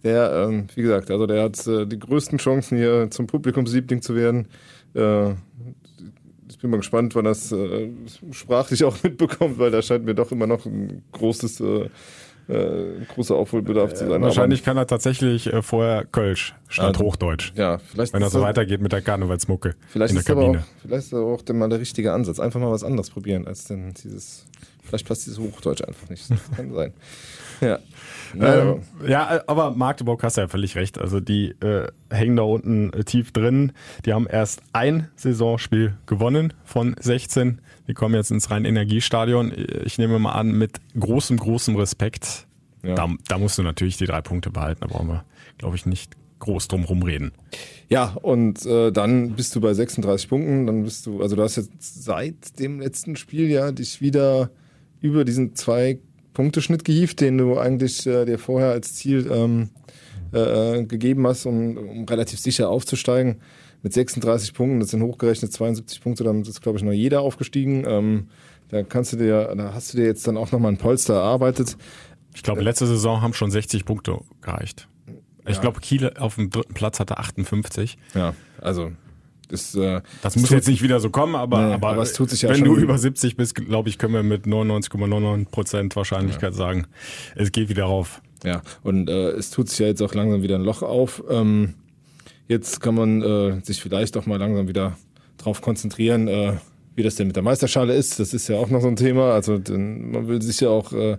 der, 0.04 0.48
ähm, 0.48 0.68
wie 0.76 0.82
gesagt, 0.84 1.12
also 1.12 1.26
der 1.28 1.44
hat 1.44 1.68
äh, 1.68 1.86
die 1.86 2.00
größten 2.00 2.38
Chancen 2.38 2.78
hier 2.78 3.10
zum 3.12 3.28
Publikumsliebling 3.28 4.02
zu 4.02 4.16
werden. 4.16 4.48
Äh, 4.96 5.32
ich 5.32 5.81
bin 6.62 6.70
mal 6.72 6.78
gespannt, 6.78 7.16
wann 7.16 7.26
das 7.26 7.52
äh, 7.52 7.90
sprachlich 8.32 8.84
auch 8.84 8.96
mitbekommt, 9.04 9.58
weil 9.60 9.72
da 9.72 9.82
scheint 9.82 10.06
mir 10.06 10.16
doch 10.16 10.32
immer 10.32 10.48
noch 10.48 10.66
ein 10.66 11.04
großes, 11.12 11.60
äh, 11.62 11.90
äh, 12.48 13.06
großer 13.14 13.36
Aufholbedarf 13.36 13.94
zu 13.94 14.08
sein. 14.08 14.22
Wahrscheinlich 14.22 14.64
kann 14.64 14.76
er 14.78 14.88
tatsächlich 14.88 15.52
äh, 15.52 15.62
vorher 15.62 16.06
Kölsch 16.06 16.54
statt 16.68 16.88
Also, 16.96 17.06
Hochdeutsch. 17.06 17.54
Ja, 17.56 17.78
vielleicht 17.78 18.14
Wenn 18.14 18.22
er 18.22 18.28
ist 18.28 18.34
so 18.34 18.40
das- 18.40 18.48
weitergeht 18.48 18.82
mit 18.82 18.92
der 18.92 19.02
Karnevalsmucke 19.02 19.76
Vielleicht 19.88 20.12
in 20.12 20.16
der 20.16 20.22
ist, 20.22 20.26
Kabine. 20.28 20.60
auch, 20.60 20.64
vielleicht 20.82 21.06
ist 21.08 21.14
aber 21.14 21.26
auch 21.28 21.44
mal 21.54 21.70
der 21.70 21.80
richtige 21.80 22.12
Ansatz. 22.14 22.40
Einfach 22.40 22.60
mal 22.60 22.72
was 22.72 22.84
anderes 22.84 23.10
probieren 23.10 23.48
als 23.48 23.66
denn 23.66 23.94
dieses. 24.04 24.46
Vielleicht 24.84 25.08
passt 25.08 25.26
dieses 25.28 25.40
Hochdeutsch 25.40 25.84
einfach 25.84 26.10
nicht. 26.10 26.30
Das 26.30 26.40
kann 26.58 26.74
sein. 26.74 26.94
Ja. 27.62 27.80
Ähm, 28.40 28.82
ja, 29.08 29.44
aber 29.48 29.72
Magdeburg 29.72 30.24
hast 30.24 30.38
du 30.38 30.42
ja 30.42 30.48
völlig 30.48 30.76
recht. 30.76 30.98
Also 30.98 31.20
die 31.20 31.50
äh, 31.62 31.88
hängen 32.10 32.36
da 32.36 32.44
unten 32.44 32.94
äh, 32.94 33.04
tief 33.04 33.32
drin. 33.32 33.74
Die 34.06 34.14
haben 34.14 34.28
erst 34.28 34.62
ein 34.74 35.10
Saisonspiel 35.16 35.98
gewonnen 36.06 36.54
von 36.64 36.96
16. 37.00 37.60
Die 37.88 37.94
kommen 37.94 38.16
jetzt 38.16 38.32
ins 38.32 38.50
Rhein-Energiestadion. 38.50 39.52
Ich 39.84 39.98
nehme 39.98 40.20
mal 40.20 40.34
an, 40.34 40.52
mit 40.54 40.80
großem, 40.98 41.38
großem 41.38 41.76
Respekt. 41.76 42.48
Ja. 42.84 42.96
Da, 42.96 43.10
da 43.28 43.38
musst 43.38 43.58
du 43.58 43.64
natürlich 43.64 43.98
die 43.98 44.06
drei 44.06 44.22
Punkte 44.22 44.50
behalten. 44.50 44.82
Da 44.82 44.88
brauchen 44.88 45.08
wir, 45.08 45.26
glaube 45.58 45.76
ich, 45.76 45.86
nicht 45.86 46.16
groß 46.40 46.68
drum 46.68 46.86
rumreden. 46.86 47.34
ja, 47.88 48.16
und 48.22 48.66
äh, 48.66 48.92
dann 48.92 49.34
bist 49.34 49.56
du 49.56 49.62
bei 49.62 49.74
36 49.74 50.28
Punkten. 50.28 50.66
Dann 50.66 50.84
bist 50.84 51.06
du, 51.06 51.22
also 51.22 51.36
du 51.36 51.44
hast 51.44 51.56
jetzt 51.56 52.04
seit 52.04 52.60
dem 52.60 52.80
letzten 52.80 53.16
Spiel 53.16 53.48
ja 53.50 53.72
dich 53.72 54.02
wieder 54.02 54.50
über 55.02 55.24
diesen 55.24 55.56
zwei 55.56 56.00
Punkteschnitt 56.34 56.86
gehievt, 56.86 57.22
den 57.22 57.38
du 57.38 57.58
eigentlich 57.58 58.06
äh, 58.08 58.26
dir 58.26 58.40
vorher 58.40 58.72
als 58.72 58.96
Ziel 58.96 59.30
ähm, 59.32 59.70
äh, 60.32 60.84
gegeben 60.84 61.28
hast, 61.28 61.46
um, 61.46 61.78
um 61.78 62.06
relativ 62.06 62.40
sicher 62.40 62.70
aufzusteigen. 62.70 63.42
Mit 63.84 63.94
36 63.94 64.54
Punkten, 64.54 64.80
das 64.80 64.90
sind 64.90 65.02
hochgerechnet 65.02 65.52
72 65.52 66.02
Punkte, 66.02 66.24
damit 66.24 66.48
ist, 66.48 66.62
glaube 66.62 66.78
ich, 66.78 66.84
noch 66.84 66.92
jeder 66.92 67.22
aufgestiegen. 67.22 67.84
Ähm, 67.88 68.28
da 68.70 68.84
kannst 68.84 69.14
du 69.14 69.18
dir, 69.18 69.54
da 69.56 69.74
hast 69.74 69.94
du 69.94 69.98
dir 69.98 70.06
jetzt 70.06 70.28
dann 70.28 70.38
auch 70.38 70.52
nochmal 70.52 70.72
ein 70.72 70.78
Polster 70.78 71.16
erarbeitet. 71.16 71.78
Ich 72.34 72.44
glaube, 72.44 72.62
letzte 72.62 72.88
Saison 72.88 73.22
haben 73.22 73.34
schon 73.34 73.52
60 73.52 73.86
Punkte 73.86 74.20
gereicht. 74.42 74.88
Ich 75.48 75.60
glaube, 75.60 75.82
Kiel 75.82 76.14
auf 76.18 76.36
dem 76.36 76.50
dritten 76.50 76.74
Platz 76.74 77.00
hatte 77.00 77.18
58. 77.18 77.98
Ja, 78.14 78.34
also 78.62 78.92
das, 79.52 79.76
äh, 79.76 80.02
Das 80.22 80.36
muss 80.36 80.50
jetzt 80.50 80.68
nicht 80.68 80.82
wieder 80.82 81.00
so 81.00 81.10
kommen, 81.10 81.36
aber, 81.36 81.68
Nee, 81.68 81.74
aber, 81.74 81.90
aber 81.90 82.02
es 82.02 82.14
tut 82.14 82.30
sich 82.30 82.42
ja 82.42 82.50
wenn 82.50 82.64
du 82.64 82.76
über 82.76 82.98
70 82.98 83.36
bist, 83.36 83.56
glaube 83.56 83.90
ich, 83.90 83.98
können 83.98 84.14
wir 84.14 84.24
mit 84.24 84.46
99,99 84.46 85.46
Prozent 85.50 85.96
Wahrscheinlichkeit 85.96 86.54
sagen, 86.54 86.88
es 87.36 87.52
geht 87.52 87.70
wieder 87.70 87.86
rauf. 87.86 88.22
Ja, 88.44 88.62
und 88.82 89.10
äh, 89.10 89.32
es 89.32 89.52
tut 89.52 89.70
sich 89.70 89.80
ja 89.80 89.88
jetzt 89.88 90.02
auch 90.02 90.14
langsam 90.14 90.42
wieder 90.42 90.56
ein 90.56 90.64
Loch 90.64 90.82
auf. 90.82 91.24
Ähm, 91.30 91.76
jetzt 92.48 92.82
kann 92.82 92.96
man 92.96 93.22
äh, 93.22 93.62
sich 93.64 93.82
vielleicht 93.82 94.18
auch 94.18 94.26
mal 94.26 94.38
langsam 94.38 94.68
wieder 94.68 94.98
drauf 95.38 95.62
konzentrieren, 95.62 96.28
äh, 96.28 96.54
wie 96.96 97.04
das 97.04 97.16
denn 97.16 97.28
mit 97.28 97.36
der 97.36 97.44
Meisterschale 97.44 97.94
ist. 97.94 98.20
Das 98.20 98.34
ist 98.34 98.48
ja 98.48 98.58
auch 98.58 98.70
noch 98.70 98.82
so 98.82 98.88
ein 98.88 98.96
Thema. 98.96 99.34
Also 99.34 99.58
denn 99.58 100.12
man 100.12 100.28
will 100.28 100.42
sich 100.42 100.60
ja 100.60 100.70
auch 100.70 100.92
äh, 100.94 101.18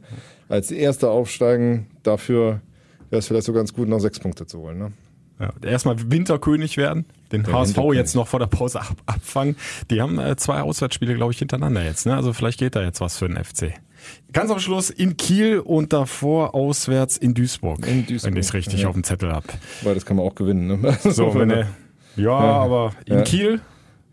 als 0.49 0.71
Erster 0.71 1.11
aufsteigen. 1.11 1.87
Dafür 2.03 2.61
wäre 3.11 3.21
es 3.21 3.29
vielleicht 3.29 3.47
so 3.47 3.53
ganz 3.53 3.73
gut, 3.73 3.88
noch 3.88 4.01
sechs 4.01 4.18
Punkte 4.18 4.47
zu 4.47 4.59
holen. 4.59 4.79
Ne? 4.79 4.92
Ja, 5.40 5.51
erstmal 5.68 5.97
Winterkönig 6.11 6.77
werden, 6.77 7.05
den 7.33 7.42
Der 7.45 7.55
HSV 7.55 7.79
jetzt 7.95 8.14
noch 8.14 8.29
vor 8.29 8.40
der 8.40 8.47
Pause 8.47 8.81
ab, 8.81 8.97
abfangen. 9.07 9.57
Die 9.90 10.01
haben 10.01 10.18
äh, 10.18 10.37
zwei 10.37 10.61
Auswärtsspiele, 10.62 11.14
glaube 11.14 11.33
ich, 11.33 11.38
hintereinander 11.38 11.85
jetzt. 11.85 12.07
Ne? 12.07 12.14
Also 12.16 12.33
vielleicht 12.33 12.59
geht 12.59 12.77
da 12.77 12.83
jetzt 12.83 13.01
was 13.01 13.16
für 13.18 13.29
den 13.29 13.42
FC. 13.42 13.75
Ganz 14.33 14.51
am 14.51 14.59
Schluss 14.59 14.90
in 14.90 15.16
Kiel 15.16 15.59
und 15.61 15.92
davor 15.92 16.55
auswärts 16.55 17.16
in 17.16 17.35
Duisburg. 17.35 17.87
In 17.87 18.05
Duisburg, 18.07 18.33
Wenn 18.33 18.40
ich 18.40 18.47
es 18.47 18.55
richtig 18.55 18.81
ja. 18.83 18.88
auf 18.88 18.95
dem 18.95 19.05
Zettel 19.05 19.33
hab. 19.33 19.45
Weil 19.83 19.95
das 19.95 20.05
kann 20.05 20.16
man 20.16 20.27
auch 20.27 20.35
gewinnen. 20.35 20.81
Ne? 20.81 20.99
So, 21.05 21.35
wenn 21.35 21.51
er, 21.51 21.68
ja, 22.16 22.33
aber 22.33 22.92
in 23.07 23.16
Ja. 23.18 23.23
Kiel 23.23 23.61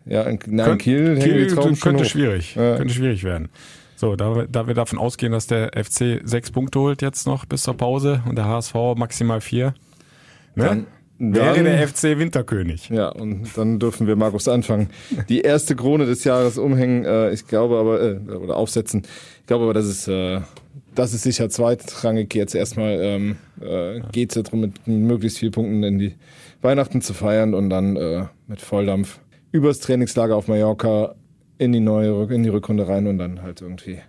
ja, 0.06 0.24
in, 0.24 0.40
na, 0.48 0.64
in 0.64 0.70
Könnt- 0.70 0.82
Kiel, 0.82 1.50
schon 1.50 1.80
könnte 1.80 2.04
hoch. 2.04 2.10
schwierig, 2.10 2.56
Ja. 2.56 2.78
könnte 2.78 2.94
schwierig 2.94 3.24
werden. 3.24 3.50
So, 3.96 4.16
da, 4.16 4.46
da 4.50 4.66
wir 4.66 4.74
davon 4.74 4.98
ausgehen, 4.98 5.32
dass 5.34 5.46
der 5.48 5.72
FC 5.76 6.22
sechs 6.24 6.52
Punkte 6.52 6.80
holt 6.80 7.02
jetzt 7.02 7.28
noch 7.28 7.46
bis 7.46 7.64
zur 7.64 7.76
Pause 7.76 8.24
und 8.28 8.36
der 8.38 8.46
HSV 8.46 8.74
maximal 8.96 9.42
vier, 9.42 9.74
ne? 10.56 10.66
Dann- 10.66 10.88
wäre 11.20 11.56
dann- 11.56 11.66
der 11.66 11.88
FC 11.88 12.18
Winterkönig. 12.18 12.90
Ja, 12.90 13.10
und 13.10 13.48
dann 13.56 13.78
dürfen 13.80 14.08
wir 14.08 14.16
Markus 14.16 14.48
anfangen. 14.48 14.90
Die 15.30 15.42
erste 15.42 15.76
Krone 15.76 16.06
des 16.06 16.24
Jahres 16.24 16.58
umhängen, 16.58 17.06
äh, 17.06 17.32
ich 17.32 17.46
glaube 17.48 17.78
aber, 17.78 18.02
äh, 18.02 18.16
oder 18.36 18.56
aufsetzen. 18.56 19.04
Ich 19.42 19.46
glaube 19.48 19.66
aber, 19.66 19.74
das 19.74 19.86
ist, 19.86 20.08
äh, 20.08 20.42
das 20.96 21.14
ist 21.14 21.24
sicher 21.24 21.50
zweitrangig 21.50 22.34
jetzt 22.34 22.56
erstmal. 22.56 22.98
Ähm, 23.02 23.36
äh, 23.62 24.00
geht 24.12 24.30
es 24.32 24.36
ja 24.36 24.42
darum, 24.44 24.62
mit 24.62 24.88
möglichst 24.88 25.40
vielen 25.40 25.52
Punkten 25.52 25.84
in 25.84 26.00
die 26.00 26.16
Weihnachten 26.62 27.02
zu 27.02 27.14
feiern 27.14 27.54
und 27.54 27.70
dann 27.70 27.96
äh, 27.96 28.26
mit 28.48 28.62
Volldampf 28.62 29.20
übers 29.52 29.80
Trainingslager 29.80 30.36
auf 30.36 30.48
Mallorca 30.48 31.16
in 31.58 31.72
die 31.74 31.80
neue 31.80 32.26
in 32.34 32.44
die 32.44 32.50
Rückrunde 32.50 32.88
rein 32.88 33.08
und 33.08 33.18
dann 33.18 33.42
halt 33.42 33.62
irgendwie 33.62 34.00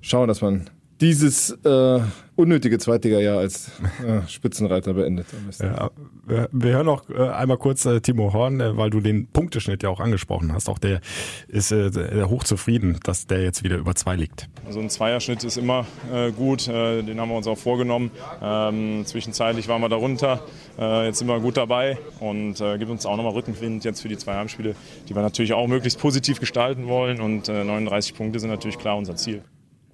schauen, 0.00 0.28
dass 0.28 0.40
man 0.40 0.70
dieses 1.00 1.50
äh, 1.50 2.00
unnötige 2.36 2.78
Zweitliga-Jahr 2.78 3.38
als 3.38 3.70
äh, 4.06 4.26
Spitzenreiter 4.28 4.94
beendet. 4.94 5.26
Ja, 5.60 5.90
wir, 6.26 6.48
wir 6.52 6.72
hören 6.72 6.86
noch 6.86 7.08
äh, 7.10 7.28
einmal 7.28 7.58
kurz 7.58 7.84
äh, 7.84 8.00
Timo 8.00 8.32
Horn, 8.32 8.60
äh, 8.60 8.76
weil 8.76 8.90
du 8.90 9.00
den 9.00 9.26
Punkteschnitt 9.26 9.82
ja 9.82 9.88
auch 9.88 10.00
angesprochen 10.00 10.52
hast. 10.52 10.68
Auch 10.68 10.78
der 10.78 11.00
ist 11.48 11.72
äh, 11.72 12.24
hochzufrieden, 12.24 12.98
dass 13.02 13.26
der 13.26 13.42
jetzt 13.42 13.64
wieder 13.64 13.76
über 13.76 13.94
zwei 13.94 14.16
liegt. 14.16 14.48
Also 14.66 14.80
ein 14.80 14.90
Zweierschnitt 14.90 15.44
ist 15.44 15.56
immer 15.56 15.86
äh, 16.12 16.30
gut, 16.32 16.68
äh, 16.68 17.02
den 17.02 17.20
haben 17.20 17.28
wir 17.28 17.36
uns 17.36 17.46
auch 17.46 17.58
vorgenommen. 17.58 18.10
Ähm, 18.42 19.02
zwischenzeitlich 19.04 19.68
waren 19.68 19.80
wir 19.80 19.88
darunter, 19.88 20.42
äh, 20.78 21.06
jetzt 21.06 21.18
sind 21.18 21.28
wir 21.28 21.40
gut 21.40 21.56
dabei 21.56 21.98
und 22.20 22.60
äh, 22.60 22.78
gibt 22.78 22.90
uns 22.90 23.04
auch 23.04 23.16
nochmal 23.16 23.32
Rückenwind 23.32 23.84
jetzt 23.84 24.00
für 24.00 24.08
die 24.08 24.16
zwei 24.16 24.34
Heimspiele, 24.34 24.74
die 25.08 25.14
wir 25.14 25.22
natürlich 25.22 25.52
auch 25.52 25.66
möglichst 25.66 25.98
positiv 25.98 26.40
gestalten 26.40 26.86
wollen 26.86 27.20
und 27.20 27.48
äh, 27.48 27.64
39 27.64 28.14
Punkte 28.14 28.38
sind 28.38 28.50
natürlich 28.50 28.78
klar 28.78 28.96
unser 28.96 29.16
Ziel. 29.16 29.42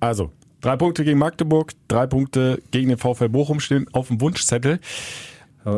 Also, 0.00 0.30
Drei 0.60 0.76
Punkte 0.76 1.04
gegen 1.04 1.18
Magdeburg, 1.18 1.72
drei 1.88 2.06
Punkte 2.06 2.62
gegen 2.70 2.88
den 2.90 2.98
VfL 2.98 3.28
Bochum 3.28 3.60
stehen 3.60 3.86
auf 3.92 4.08
dem 4.08 4.20
Wunschzettel. 4.20 4.80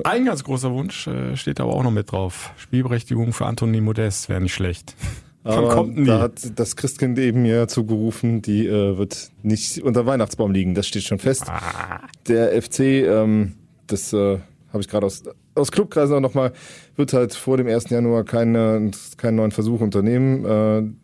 Ein 0.04 0.24
ganz 0.24 0.44
großer 0.44 0.72
Wunsch 0.72 1.06
äh, 1.08 1.36
steht 1.36 1.60
aber 1.60 1.74
auch 1.74 1.82
noch 1.82 1.90
mit 1.90 2.12
drauf. 2.12 2.52
Spielberechtigung 2.56 3.32
für 3.32 3.46
Antoni 3.46 3.80
Modest 3.80 4.28
wäre 4.28 4.40
nicht 4.40 4.54
schlecht. 4.54 4.94
Aber 5.44 5.70
kommt 5.70 6.06
da 6.06 6.20
hat 6.20 6.52
das 6.54 6.76
Christkind 6.76 7.18
eben 7.18 7.44
ja 7.44 7.66
zugerufen, 7.66 8.42
die 8.42 8.64
äh, 8.64 8.96
wird 8.96 9.32
nicht 9.42 9.82
unter 9.82 10.06
Weihnachtsbaum 10.06 10.52
liegen. 10.52 10.76
Das 10.76 10.86
steht 10.86 11.02
schon 11.02 11.18
fest. 11.18 11.46
Ah. 11.48 12.02
Der 12.28 12.62
FC, 12.62 12.78
ähm, 12.78 13.54
das 13.88 14.12
äh, 14.12 14.38
habe 14.72 14.80
ich 14.80 14.88
gerade 14.88 15.04
aus, 15.04 15.24
aus 15.56 15.72
Clubkreisen 15.72 16.14
auch 16.14 16.20
nochmal, 16.20 16.52
wird 16.94 17.12
halt 17.12 17.34
vor 17.34 17.56
dem 17.56 17.66
1. 17.66 17.90
Januar 17.90 18.22
keine, 18.22 18.92
keinen 19.16 19.34
neuen 19.34 19.50
Versuch 19.50 19.80
unternehmen. 19.80 20.96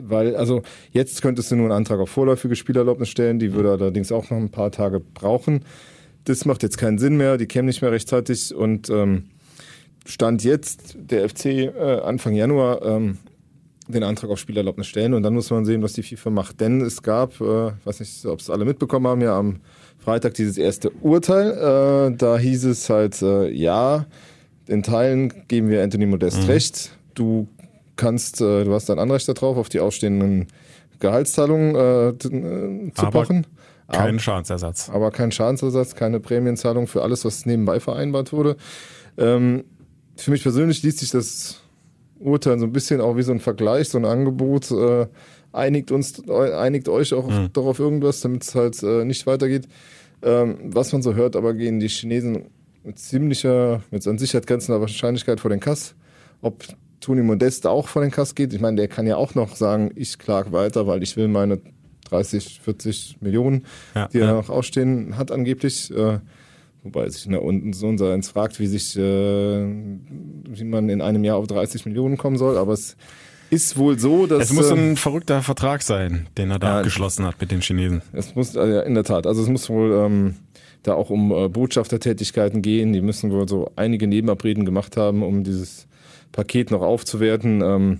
Weil, 0.00 0.36
also 0.36 0.62
jetzt 0.92 1.22
könntest 1.22 1.50
du 1.50 1.56
nur 1.56 1.66
einen 1.66 1.76
Antrag 1.76 2.00
auf 2.00 2.10
vorläufige 2.10 2.56
Spielerlaubnis 2.56 3.08
stellen, 3.08 3.38
die 3.38 3.52
würde 3.52 3.72
allerdings 3.72 4.12
auch 4.12 4.30
noch 4.30 4.38
ein 4.38 4.50
paar 4.50 4.70
Tage 4.70 5.00
brauchen. 5.00 5.64
Das 6.24 6.44
macht 6.44 6.62
jetzt 6.62 6.78
keinen 6.78 6.98
Sinn 6.98 7.16
mehr, 7.16 7.36
die 7.36 7.46
kämen 7.46 7.66
nicht 7.66 7.82
mehr 7.82 7.92
rechtzeitig 7.92 8.54
und 8.54 8.88
ähm, 8.90 9.24
Stand 10.06 10.44
jetzt 10.44 10.96
der 10.98 11.28
FC 11.28 11.46
äh, 11.46 12.00
Anfang 12.02 12.34
Januar 12.34 12.82
ähm, 12.82 13.18
den 13.88 14.02
Antrag 14.02 14.30
auf 14.30 14.38
Spielerlaubnis 14.38 14.86
stellen 14.86 15.14
und 15.14 15.22
dann 15.22 15.34
muss 15.34 15.50
man 15.50 15.64
sehen, 15.64 15.82
was 15.82 15.92
die 15.92 16.02
FIFA 16.02 16.30
macht. 16.30 16.60
Denn 16.60 16.80
es 16.80 17.02
gab, 17.02 17.40
äh, 17.40 17.72
weiß 17.84 18.00
nicht, 18.00 18.24
ob 18.26 18.40
es 18.40 18.50
alle 18.50 18.64
mitbekommen 18.64 19.06
haben, 19.06 19.20
ja 19.20 19.38
am 19.38 19.60
Freitag 19.98 20.34
dieses 20.34 20.58
erste 20.58 20.90
Urteil. 20.90 22.12
Äh, 22.12 22.16
da 22.16 22.38
hieß 22.38 22.64
es 22.64 22.88
halt, 22.90 23.20
äh, 23.22 23.50
ja, 23.50 24.06
in 24.66 24.82
Teilen 24.82 25.32
geben 25.48 25.68
wir 25.68 25.82
Anthony 25.82 26.06
Modest 26.06 26.42
mhm. 26.42 26.46
recht. 26.46 26.90
Du 27.14 27.48
kannst, 27.96 28.40
äh, 28.40 28.64
du 28.64 28.72
hast 28.72 28.90
ein 28.90 28.98
Anrecht 28.98 29.28
darauf, 29.28 29.56
auf 29.56 29.68
die 29.68 29.80
ausstehenden 29.80 30.48
Gehaltszahlungen 31.00 31.74
äh, 31.74 32.08
äh 32.08 32.92
zu 32.92 33.06
aber 33.06 33.22
pochen. 33.22 33.46
Kein 33.90 34.18
Schadensersatz. 34.18 34.88
Aber 34.90 35.10
kein 35.10 35.30
Schadensersatz, 35.30 35.94
keine 35.94 36.20
Prämienzahlung 36.20 36.86
für 36.86 37.02
alles, 37.02 37.24
was 37.24 37.44
nebenbei 37.44 37.80
vereinbart 37.80 38.32
wurde. 38.32 38.56
Ähm, 39.18 39.64
für 40.16 40.30
mich 40.30 40.42
persönlich 40.42 40.82
liest 40.82 40.98
sich 40.98 41.10
das 41.10 41.60
Urteil 42.18 42.58
so 42.58 42.64
ein 42.64 42.72
bisschen 42.72 43.00
auch 43.00 43.16
wie 43.16 43.22
so 43.22 43.32
ein 43.32 43.40
Vergleich, 43.40 43.90
so 43.90 43.98
ein 43.98 44.04
Angebot. 44.04 44.70
Äh, 44.70 45.06
einigt 45.52 45.90
uns, 45.92 46.28
einigt 46.28 46.88
euch 46.88 47.12
auch 47.12 47.28
mhm. 47.28 47.50
doch 47.52 47.66
auf 47.66 47.78
irgendwas, 47.78 48.20
damit 48.20 48.42
es 48.42 48.54
halt 48.54 48.82
äh, 48.82 49.04
nicht 49.04 49.26
weitergeht. 49.26 49.68
Ähm, 50.22 50.56
was 50.64 50.92
man 50.92 51.02
so 51.02 51.14
hört, 51.14 51.36
aber 51.36 51.52
gehen 51.52 51.80
die 51.80 51.88
Chinesen 51.88 52.46
mit 52.82 52.98
ziemlicher, 52.98 53.82
mit 53.90 54.06
an 54.06 54.18
Sicherheit 54.18 54.46
grenzender 54.46 54.80
Wahrscheinlichkeit 54.80 55.40
vor 55.40 55.50
den 55.50 55.60
Kass. 55.60 55.94
Ob 56.40 56.64
Toni 57.04 57.22
Modeste 57.22 57.70
auch 57.70 57.88
vor 57.88 58.02
den 58.02 58.10
Kass 58.10 58.34
geht. 58.34 58.52
Ich 58.52 58.60
meine, 58.60 58.76
der 58.76 58.88
kann 58.88 59.06
ja 59.06 59.16
auch 59.16 59.34
noch 59.34 59.56
sagen, 59.56 59.90
ich 59.94 60.18
klage 60.18 60.52
weiter, 60.52 60.86
weil 60.86 61.02
ich 61.02 61.16
will 61.16 61.28
meine 61.28 61.60
30, 62.08 62.60
40 62.62 63.16
Millionen, 63.20 63.64
ja, 63.94 64.08
die 64.08 64.18
er 64.18 64.26
ja. 64.26 64.32
noch 64.34 64.48
ausstehen 64.48 65.16
hat 65.16 65.30
angeblich. 65.30 65.90
Äh, 65.90 66.20
wobei 66.82 67.08
sich 67.08 67.26
da 67.28 67.38
unten 67.38 67.72
so 67.72 67.88
unser 67.88 68.12
eins 68.12 68.30
fragt, 68.30 68.58
wie 68.58 68.66
sich, 68.66 68.96
äh, 68.96 69.00
wie 69.02 70.64
man 70.64 70.88
in 70.88 71.02
einem 71.02 71.24
Jahr 71.24 71.36
auf 71.36 71.46
30 71.46 71.86
Millionen 71.86 72.16
kommen 72.16 72.38
soll. 72.38 72.56
Aber 72.56 72.72
es 72.72 72.96
ist 73.50 73.76
wohl 73.76 73.98
so, 73.98 74.26
dass 74.26 74.44
es 74.44 74.52
muss 74.52 74.70
ein 74.70 74.78
ähm, 74.78 74.96
verrückter 74.96 75.42
Vertrag 75.42 75.82
sein, 75.82 76.28
den 76.38 76.50
er 76.50 76.58
da 76.58 76.68
ja, 76.68 76.76
abgeschlossen 76.78 77.26
hat 77.26 77.40
mit 77.40 77.50
den 77.50 77.60
Chinesen. 77.60 78.02
Es 78.12 78.34
muss 78.34 78.54
äh, 78.56 78.86
in 78.86 78.94
der 78.94 79.04
Tat. 79.04 79.26
Also 79.26 79.42
es 79.42 79.48
muss 79.48 79.68
wohl 79.68 79.92
ähm, 79.92 80.36
da 80.84 80.94
auch 80.94 81.10
um 81.10 81.32
äh, 81.32 81.48
Botschaftertätigkeiten 81.48 82.62
gehen. 82.62 82.92
Die 82.92 83.00
müssen 83.00 83.32
wohl 83.32 83.48
so 83.48 83.72
einige 83.74 84.06
Nebenabreden 84.06 84.64
gemacht 84.64 84.96
haben, 84.96 85.22
um 85.22 85.42
dieses 85.42 85.88
Paket 86.30 86.70
noch 86.70 86.82
aufzuwerten. 86.82 87.62
Ähm, 87.62 87.98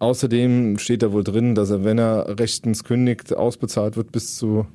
außerdem 0.00 0.78
steht 0.78 1.02
da 1.02 1.12
wohl 1.12 1.24
drin, 1.24 1.54
dass 1.54 1.70
er, 1.70 1.84
wenn 1.84 1.98
er 1.98 2.38
rechtens 2.38 2.84
kündigt, 2.84 3.34
ausbezahlt 3.34 3.96
wird 3.96 4.12
bis 4.12 4.36
zu 4.36 4.66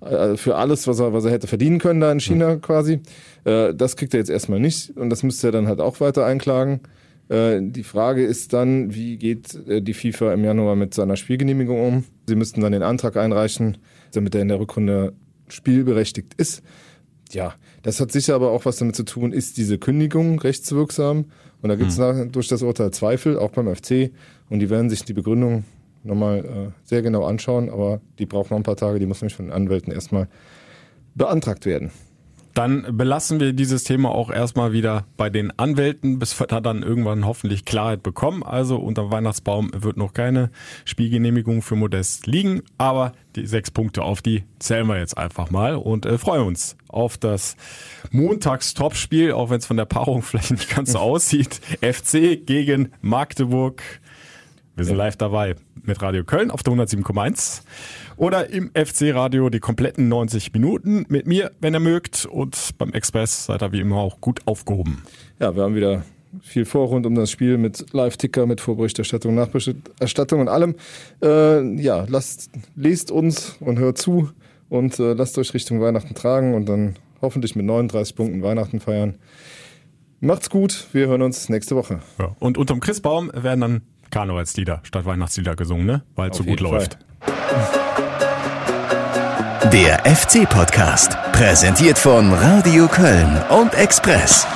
äh, 0.00 0.36
für 0.36 0.56
alles, 0.56 0.86
was 0.86 0.98
er, 0.98 1.12
was 1.12 1.24
er 1.24 1.32
hätte 1.32 1.46
verdienen 1.46 1.78
können 1.78 2.00
da 2.00 2.10
in 2.10 2.20
China 2.20 2.54
mhm. 2.56 2.60
quasi. 2.62 3.00
Äh, 3.44 3.74
das 3.74 3.96
kriegt 3.96 4.14
er 4.14 4.20
jetzt 4.20 4.30
erstmal 4.30 4.60
nicht 4.60 4.96
und 4.96 5.10
das 5.10 5.22
müsste 5.22 5.48
er 5.48 5.52
dann 5.52 5.68
halt 5.68 5.80
auch 5.80 6.00
weiter 6.00 6.24
einklagen. 6.24 6.80
Äh, 7.28 7.60
die 7.60 7.82
Frage 7.82 8.24
ist 8.24 8.54
dann, 8.54 8.94
wie 8.94 9.18
geht 9.18 9.58
die 9.66 9.94
FIFA 9.94 10.32
im 10.32 10.44
Januar 10.44 10.76
mit 10.76 10.94
seiner 10.94 11.16
Spielgenehmigung 11.16 11.86
um? 11.86 12.04
Sie 12.26 12.36
müssten 12.36 12.62
dann 12.62 12.72
den 12.72 12.82
Antrag 12.82 13.16
einreichen, 13.18 13.76
damit 14.12 14.34
er 14.34 14.42
in 14.42 14.48
der 14.48 14.60
Rückrunde 14.60 15.12
spielberechtigt 15.52 16.34
ist. 16.34 16.62
Ja, 17.30 17.54
das 17.82 18.00
hat 18.00 18.12
sicher 18.12 18.34
aber 18.34 18.50
auch 18.50 18.64
was 18.64 18.76
damit 18.76 18.96
zu 18.96 19.04
tun, 19.04 19.32
ist 19.32 19.58
diese 19.58 19.78
Kündigung 19.78 20.38
rechtswirksam 20.38 21.26
und 21.60 21.68
da 21.68 21.76
gibt 21.76 21.90
es 21.90 21.98
mhm. 21.98 22.32
durch 22.32 22.48
das 22.48 22.62
Urteil 22.62 22.90
Zweifel, 22.92 23.38
auch 23.38 23.50
beim 23.50 23.74
FC. 23.74 24.12
Und 24.48 24.60
die 24.60 24.70
werden 24.70 24.88
sich 24.88 25.04
die 25.04 25.12
Begründung 25.12 25.64
nochmal 26.04 26.38
äh, 26.38 26.70
sehr 26.84 27.02
genau 27.02 27.24
anschauen, 27.24 27.68
aber 27.68 28.00
die 28.18 28.26
brauchen 28.26 28.50
noch 28.50 28.58
ein 28.58 28.62
paar 28.62 28.76
Tage, 28.76 28.98
die 28.98 29.06
muss 29.06 29.20
nämlich 29.20 29.36
von 29.36 29.46
den 29.46 29.52
Anwälten 29.52 29.92
erstmal 29.92 30.28
beantragt 31.14 31.66
werden. 31.66 31.90
Dann 32.54 32.96
belassen 32.96 33.40
wir 33.40 33.52
dieses 33.52 33.84
Thema 33.84 34.10
auch 34.10 34.30
erstmal 34.30 34.72
wieder 34.72 35.06
bei 35.16 35.30
den 35.30 35.56
Anwälten, 35.58 36.18
bis 36.18 36.38
wir 36.38 36.46
da 36.46 36.60
dann 36.60 36.82
irgendwann 36.82 37.26
hoffentlich 37.26 37.64
Klarheit 37.64 38.02
bekommen. 38.02 38.42
Also 38.42 38.76
unter 38.76 39.10
Weihnachtsbaum 39.10 39.70
wird 39.74 39.96
noch 39.96 40.12
keine 40.12 40.50
Spielgenehmigung 40.84 41.62
für 41.62 41.76
Modest 41.76 42.26
liegen, 42.26 42.62
aber 42.78 43.12
die 43.36 43.46
sechs 43.46 43.70
Punkte 43.70 44.02
auf 44.02 44.22
die 44.22 44.44
zählen 44.58 44.86
wir 44.86 44.98
jetzt 44.98 45.16
einfach 45.16 45.50
mal 45.50 45.76
und 45.76 46.06
äh, 46.06 46.18
freuen 46.18 46.42
uns 46.42 46.76
auf 46.88 47.16
das 47.18 47.56
Montags-Topspiel, 48.10 49.32
auch 49.32 49.50
wenn 49.50 49.58
es 49.58 49.66
von 49.66 49.76
der 49.76 49.84
Paarung 49.84 50.22
vielleicht 50.22 50.50
nicht 50.50 50.74
ganz 50.74 50.92
so 50.92 50.98
aussieht. 50.98 51.60
FC 51.80 52.44
gegen 52.44 52.92
Magdeburg. 53.00 53.82
Wir 54.78 54.84
sind 54.84 54.94
live 54.96 55.16
dabei 55.16 55.56
mit 55.82 56.00
Radio 56.02 56.22
Köln 56.22 56.52
auf 56.52 56.62
der 56.62 56.72
107,1 56.72 57.62
oder 58.16 58.48
im 58.48 58.70
FC 58.70 59.12
Radio 59.12 59.50
die 59.50 59.58
kompletten 59.58 60.08
90 60.08 60.52
Minuten 60.52 61.04
mit 61.08 61.26
mir, 61.26 61.50
wenn 61.60 61.74
ihr 61.74 61.80
mögt. 61.80 62.26
Und 62.26 62.78
beim 62.78 62.92
Express 62.92 63.46
seid 63.46 63.60
ihr 63.60 63.72
wie 63.72 63.80
immer 63.80 63.96
auch 63.96 64.20
gut 64.20 64.38
aufgehoben. 64.46 65.02
Ja, 65.40 65.56
wir 65.56 65.64
haben 65.64 65.74
wieder 65.74 66.04
viel 66.42 66.64
vor 66.64 66.86
rund 66.86 67.06
um 67.06 67.16
das 67.16 67.28
Spiel 67.28 67.58
mit 67.58 67.92
Live-Ticker, 67.92 68.46
mit 68.46 68.60
Vorberichterstattung, 68.60 69.34
Nachberichterstattung 69.34 70.42
und 70.42 70.48
allem. 70.48 70.76
Äh, 71.20 71.74
ja, 71.82 72.06
lasst, 72.08 72.48
lest 72.76 73.10
uns 73.10 73.56
und 73.58 73.80
hört 73.80 73.98
zu 73.98 74.30
und 74.68 75.00
äh, 75.00 75.12
lasst 75.12 75.36
euch 75.38 75.54
Richtung 75.54 75.80
Weihnachten 75.80 76.14
tragen 76.14 76.54
und 76.54 76.68
dann 76.68 76.94
hoffentlich 77.20 77.56
mit 77.56 77.66
39 77.66 78.14
Punkten 78.14 78.44
Weihnachten 78.44 78.78
feiern. 78.78 79.16
Macht's 80.20 80.50
gut, 80.50 80.86
wir 80.92 81.08
hören 81.08 81.22
uns 81.22 81.48
nächste 81.48 81.74
Woche. 81.74 81.98
Ja, 82.20 82.36
und 82.38 82.58
unterm 82.58 82.78
Christbaum 82.78 83.32
werden 83.34 83.60
dann 83.60 83.82
Karnevalslieder 84.10 84.80
statt 84.84 85.04
Weihnachtslieder 85.04 85.56
gesungen, 85.56 85.86
ne? 85.86 86.02
Weil 86.14 86.30
es 86.30 86.36
so 86.36 86.44
gut 86.44 86.60
läuft. 86.60 86.98
Der 89.72 89.98
FC-Podcast, 90.06 91.16
präsentiert 91.32 91.98
von 91.98 92.32
Radio 92.32 92.88
Köln 92.88 93.38
und 93.50 93.74
Express. 93.74 94.46